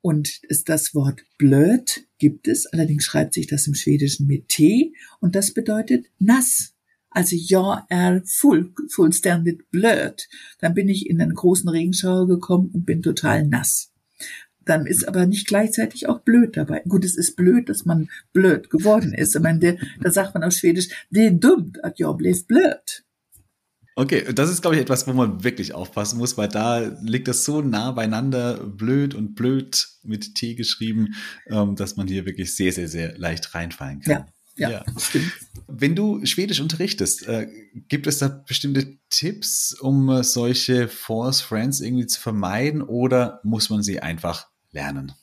Und 0.01 0.39
ist 0.43 0.69
das 0.69 0.93
Wort 0.93 1.21
blöd 1.37 2.07
gibt 2.19 2.47
es, 2.47 2.67
allerdings 2.67 3.05
schreibt 3.05 3.33
sich 3.33 3.47
das 3.47 3.67
im 3.67 3.73
Schwedischen 3.73 4.27
mit 4.27 4.49
T 4.49 4.93
und 5.19 5.35
das 5.35 5.53
bedeutet 5.53 6.05
nass. 6.19 6.73
Also 7.09 7.35
ja, 7.35 7.85
er 7.89 8.21
full, 8.25 8.73
fullständig 8.89 9.69
blöd. 9.71 10.27
Dann 10.59 10.73
bin 10.73 10.89
ich 10.89 11.09
in 11.09 11.21
einen 11.21 11.33
großen 11.33 11.69
Regenschauer 11.69 12.27
gekommen 12.27 12.69
und 12.73 12.85
bin 12.85 13.01
total 13.01 13.47
nass 13.47 13.94
dann 14.65 14.85
ist 14.85 15.07
aber 15.07 15.25
nicht 15.25 15.47
gleichzeitig 15.47 16.07
auch 16.07 16.21
blöd 16.21 16.57
dabei. 16.57 16.81
Gut, 16.87 17.05
es 17.05 17.15
ist 17.15 17.35
blöd, 17.35 17.69
dass 17.69 17.85
man 17.85 18.09
blöd 18.33 18.69
geworden 18.69 19.13
ist. 19.13 19.35
Ich 19.35 19.41
meine, 19.41 19.59
der, 19.59 19.77
da 20.01 20.11
sagt 20.11 20.33
man 20.33 20.43
auf 20.43 20.53
Schwedisch, 20.53 20.89
det 21.09 21.39
dumt 21.39 21.83
att 21.83 21.99
jag 21.99 22.17
blev 22.17 22.45
blöd. 22.47 23.03
Okay, 23.97 24.25
das 24.33 24.49
ist, 24.51 24.61
glaube 24.61 24.75
ich, 24.75 24.81
etwas, 24.81 25.07
wo 25.07 25.13
man 25.13 25.45
wirklich 25.45 25.73
aufpassen 25.73 26.17
muss, 26.17 26.37
weil 26.37 26.49
da 26.49 26.79
liegt 27.01 27.29
das 27.29 27.45
so 27.45 27.61
nah 27.61 27.91
beieinander, 27.91 28.55
blöd 28.55 29.15
und 29.15 29.35
blöd 29.35 29.87
mit 30.03 30.35
T 30.35 30.55
geschrieben, 30.55 31.15
ähm, 31.47 31.77
dass 31.77 31.95
man 31.95 32.05
hier 32.05 32.25
wirklich 32.25 32.55
sehr, 32.57 32.73
sehr, 32.73 32.89
sehr 32.89 33.17
leicht 33.17 33.55
reinfallen 33.55 34.01
kann. 34.01 34.11
Ja. 34.11 34.27
Ja, 34.57 34.69
ja, 34.69 34.85
stimmt. 34.97 35.33
Wenn 35.67 35.95
du 35.95 36.25
Schwedisch 36.25 36.61
unterrichtest, 36.61 37.27
äh, 37.27 37.47
gibt 37.89 38.07
es 38.07 38.19
da 38.19 38.29
bestimmte 38.29 38.97
Tipps, 39.09 39.73
um 39.73 40.09
äh, 40.09 40.23
solche 40.23 40.87
False 40.87 41.43
Friends 41.43 41.81
irgendwie 41.81 42.07
zu 42.07 42.21
vermeiden 42.21 42.81
oder 42.81 43.41
muss 43.43 43.69
man 43.69 43.83
sie 43.83 43.99
einfach 43.99 44.47
lernen? 44.75 45.13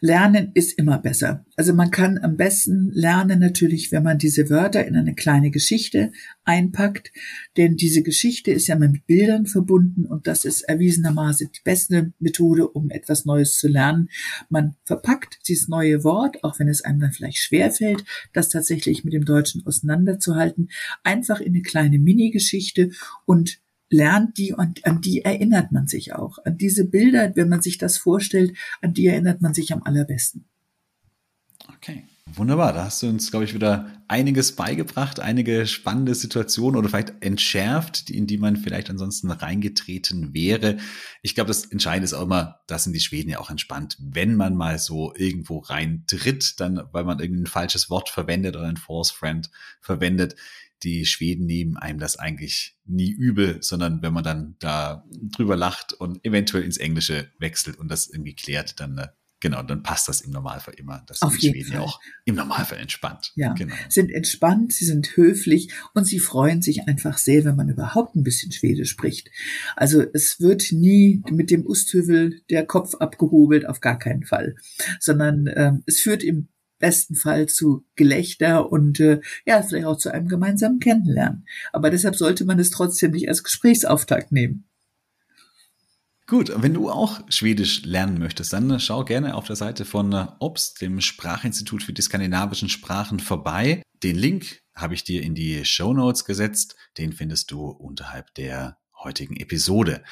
Lernen 0.00 0.52
ist 0.54 0.78
immer 0.78 0.98
besser. 0.98 1.44
Also 1.56 1.74
man 1.74 1.90
kann 1.90 2.18
am 2.18 2.36
besten 2.36 2.90
lernen 2.92 3.40
natürlich, 3.40 3.90
wenn 3.90 4.04
man 4.04 4.16
diese 4.16 4.48
Wörter 4.48 4.86
in 4.86 4.94
eine 4.94 5.14
kleine 5.16 5.50
Geschichte 5.50 6.12
einpackt, 6.44 7.10
denn 7.56 7.76
diese 7.76 8.02
Geschichte 8.02 8.52
ist 8.52 8.68
ja 8.68 8.76
mit 8.76 9.06
Bildern 9.06 9.46
verbunden 9.46 10.06
und 10.06 10.28
das 10.28 10.44
ist 10.44 10.62
erwiesenermaßen 10.62 11.50
die 11.52 11.60
beste 11.64 12.12
Methode, 12.20 12.68
um 12.68 12.90
etwas 12.90 13.24
Neues 13.24 13.58
zu 13.58 13.66
lernen. 13.66 14.08
Man 14.48 14.76
verpackt 14.84 15.40
dieses 15.48 15.66
neue 15.66 16.04
Wort, 16.04 16.42
auch 16.44 16.60
wenn 16.60 16.68
es 16.68 16.82
einem 16.82 17.00
dann 17.00 17.12
vielleicht 17.12 17.38
schwerfällt, 17.38 18.04
das 18.32 18.50
tatsächlich 18.50 19.02
mit 19.04 19.12
dem 19.12 19.24
Deutschen 19.24 19.66
auseinanderzuhalten, 19.66 20.70
einfach 21.02 21.40
in 21.40 21.54
eine 21.54 21.62
kleine 21.62 21.98
Mini-Geschichte 21.98 22.90
und 23.26 23.60
lernt 23.90 24.38
die 24.38 24.52
und 24.52 24.86
an 24.86 25.00
die 25.00 25.24
erinnert 25.24 25.72
man 25.72 25.86
sich 25.86 26.14
auch. 26.14 26.38
An 26.44 26.56
diese 26.56 26.86
Bilder, 26.86 27.34
wenn 27.36 27.48
man 27.48 27.60
sich 27.60 27.76
das 27.76 27.98
vorstellt, 27.98 28.56
an 28.80 28.94
die 28.94 29.06
erinnert 29.06 29.42
man 29.42 29.52
sich 29.52 29.72
am 29.72 29.82
allerbesten. 29.82 30.46
Okay. 31.68 32.04
Wunderbar, 32.34 32.72
da 32.72 32.84
hast 32.84 33.02
du 33.02 33.08
uns, 33.08 33.30
glaube 33.30 33.44
ich, 33.44 33.54
wieder 33.54 33.90
einiges 34.06 34.54
beigebracht, 34.54 35.18
einige 35.18 35.66
spannende 35.66 36.14
Situationen 36.14 36.78
oder 36.78 36.88
vielleicht 36.88 37.14
entschärft, 37.22 38.08
in 38.08 38.28
die 38.28 38.38
man 38.38 38.56
vielleicht 38.56 38.88
ansonsten 38.88 39.30
reingetreten 39.32 40.32
wäre. 40.32 40.76
Ich 41.22 41.34
glaube, 41.34 41.48
das 41.48 41.64
Entscheidende 41.64 42.04
ist 42.04 42.14
auch 42.14 42.22
immer, 42.22 42.60
da 42.68 42.78
sind 42.78 42.92
die 42.92 43.00
Schweden 43.00 43.30
ja 43.30 43.40
auch 43.40 43.50
entspannt. 43.50 43.96
Wenn 44.00 44.36
man 44.36 44.54
mal 44.54 44.78
so 44.78 45.12
irgendwo 45.16 45.58
reintritt, 45.58 46.60
dann, 46.60 46.82
weil 46.92 47.04
man 47.04 47.18
irgendein 47.18 47.46
falsches 47.46 47.90
Wort 47.90 48.08
verwendet 48.08 48.54
oder 48.56 48.68
ein 48.68 48.76
Force 48.76 49.10
Friend 49.10 49.50
verwendet, 49.80 50.36
die 50.82 51.06
Schweden 51.06 51.46
nehmen 51.46 51.76
einem 51.76 51.98
das 51.98 52.16
eigentlich 52.16 52.76
nie 52.84 53.10
übel, 53.10 53.62
sondern 53.62 54.02
wenn 54.02 54.12
man 54.12 54.24
dann 54.24 54.56
da 54.58 55.04
drüber 55.10 55.56
lacht 55.56 55.92
und 55.92 56.24
eventuell 56.24 56.64
ins 56.64 56.78
Englische 56.78 57.30
wechselt 57.38 57.78
und 57.78 57.90
das 57.90 58.08
irgendwie 58.08 58.34
klärt, 58.34 58.80
dann 58.80 58.98
äh, 58.98 59.08
Genau, 59.40 59.62
dann 59.62 59.82
passt 59.82 60.06
das 60.06 60.20
im 60.20 60.32
Normalfall 60.32 60.74
immer. 60.74 61.02
Das 61.06 61.22
Auf 61.22 61.38
jeden 61.38 61.54
Schweden 61.54 61.72
Fall. 61.72 61.80
ja 61.80 61.86
auch 61.86 61.98
im 62.26 62.34
Normalfall 62.34 62.78
entspannt. 62.78 63.32
Ja, 63.36 63.54
genau. 63.54 63.74
sind 63.88 64.10
entspannt, 64.10 64.74
sie 64.74 64.84
sind 64.84 65.16
höflich 65.16 65.72
und 65.94 66.04
sie 66.04 66.18
freuen 66.18 66.60
sich 66.60 66.86
einfach 66.86 67.16
sehr, 67.16 67.46
wenn 67.46 67.56
man 67.56 67.70
überhaupt 67.70 68.16
ein 68.16 68.22
bisschen 68.22 68.52
Schwedisch 68.52 68.90
spricht. 68.90 69.30
Also 69.76 70.04
es 70.12 70.40
wird 70.40 70.72
nie 70.72 71.22
mit 71.30 71.50
dem 71.50 71.66
Usthövel 71.66 72.42
der 72.50 72.66
Kopf 72.66 72.96
abgehobelt, 72.96 73.66
auf 73.66 73.80
gar 73.80 73.98
keinen 73.98 74.24
Fall, 74.24 74.56
sondern 75.00 75.46
äh, 75.46 75.72
es 75.86 76.00
führt 76.00 76.22
im 76.22 76.48
besten 76.80 77.14
Fall 77.14 77.46
zu 77.46 77.84
Gelächter 77.94 78.72
und 78.72 78.98
äh, 78.98 79.20
ja, 79.46 79.62
vielleicht 79.62 79.86
auch 79.86 79.98
zu 79.98 80.12
einem 80.12 80.26
gemeinsamen 80.26 80.80
Kennenlernen. 80.80 81.46
Aber 81.72 81.90
deshalb 81.90 82.16
sollte 82.16 82.44
man 82.44 82.58
es 82.58 82.70
trotzdem 82.70 83.12
nicht 83.12 83.28
als 83.28 83.44
Gesprächsauftakt 83.44 84.32
nehmen. 84.32 84.64
Gut, 86.26 86.52
wenn 86.54 86.74
du 86.74 86.90
auch 86.90 87.20
Schwedisch 87.28 87.84
lernen 87.84 88.18
möchtest, 88.18 88.52
dann 88.52 88.78
schau 88.78 89.04
gerne 89.04 89.34
auf 89.34 89.46
der 89.48 89.56
Seite 89.56 89.84
von 89.84 90.14
OBS, 90.38 90.74
dem 90.74 91.00
Sprachinstitut 91.00 91.82
für 91.82 91.92
die 91.92 92.02
skandinavischen 92.02 92.68
Sprachen, 92.68 93.18
vorbei. 93.18 93.82
Den 94.04 94.16
Link 94.16 94.60
habe 94.74 94.94
ich 94.94 95.02
dir 95.02 95.22
in 95.22 95.34
die 95.34 95.64
Show 95.64 95.92
Notes 95.92 96.24
gesetzt. 96.24 96.76
Den 96.98 97.12
findest 97.12 97.50
du 97.50 97.66
unterhalb 97.66 98.32
der 98.34 98.79
heutigen 99.02 99.36
Episode. 99.36 100.02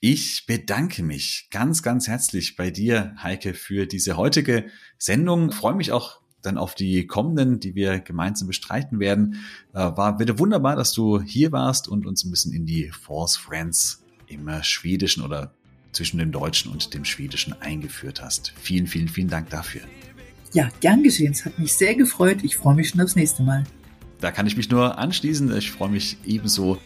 Ich 0.00 0.46
bedanke 0.46 1.02
mich 1.02 1.48
ganz, 1.50 1.82
ganz 1.82 2.08
herzlich 2.08 2.56
bei 2.56 2.70
dir, 2.70 3.14
Heike, 3.22 3.54
für 3.54 3.86
diese 3.86 4.16
heutige 4.16 4.66
Sendung. 4.98 5.50
Ich 5.50 5.54
freue 5.54 5.74
mich 5.74 5.92
auch 5.92 6.20
dann 6.42 6.58
auf 6.58 6.74
die 6.74 7.06
kommenden, 7.06 7.58
die 7.58 7.74
wir 7.74 8.00
gemeinsam 8.00 8.48
bestreiten 8.48 9.00
werden. 9.00 9.44
Äh, 9.72 9.78
war 9.78 10.18
wieder 10.18 10.38
wunderbar, 10.38 10.76
dass 10.76 10.92
du 10.92 11.20
hier 11.20 11.52
warst 11.52 11.88
und 11.88 12.06
uns 12.06 12.24
ein 12.24 12.30
bisschen 12.30 12.52
in 12.52 12.66
die 12.66 12.90
Force 12.90 13.36
Friends 13.36 14.02
im 14.26 14.48
Schwedischen 14.62 15.22
oder 15.22 15.54
zwischen 15.92 16.18
dem 16.18 16.32
Deutschen 16.32 16.70
und 16.70 16.92
dem 16.92 17.04
Schwedischen 17.04 17.54
eingeführt 17.60 18.22
hast. 18.22 18.52
Vielen, 18.60 18.86
vielen, 18.86 19.08
vielen 19.08 19.28
Dank 19.28 19.50
dafür. 19.50 19.82
Ja, 20.52 20.68
gern 20.80 21.02
geschehen. 21.02 21.32
Es 21.32 21.44
hat 21.44 21.58
mich 21.58 21.74
sehr 21.74 21.94
gefreut. 21.94 22.38
Ich 22.42 22.56
freue 22.56 22.74
mich 22.74 22.90
schon 22.90 23.00
aufs 23.00 23.16
nächste 23.16 23.42
Mal. 23.42 23.64
Da 24.20 24.30
kann 24.30 24.46
ich 24.46 24.56
mich 24.56 24.70
nur 24.70 24.98
anschließen. 24.98 25.56
Ich 25.56 25.70
freue 25.70 25.90
mich 25.90 26.16
ebenso. 26.24 26.78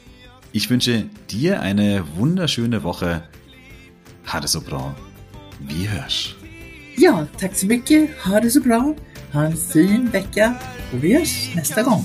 Ich 0.53 0.71
wünsche 0.71 1.05
dir 1.31 1.61
eine 1.61 2.05
wunderschöne 2.17 2.83
Woche. 2.83 3.23
Ha 4.33 4.41
det 4.41 4.49
så 4.49 4.61
bra. 4.61 4.95
Vi 5.61 5.87
hörs. 5.87 6.35
Ja, 6.97 7.27
tack 7.39 7.57
så 7.57 7.67
mycket. 7.67 8.11
Ha 8.25 8.41
det 8.41 8.51
så 8.51 8.61
bra. 8.61 8.95
Ha 9.33 9.45
en 9.45 9.57
fin 9.57 10.11
vecka 10.11 10.55
och 10.93 11.05
vi 11.05 11.15
hörs 11.15 11.55
nästa 11.55 11.83
gång. 11.83 12.05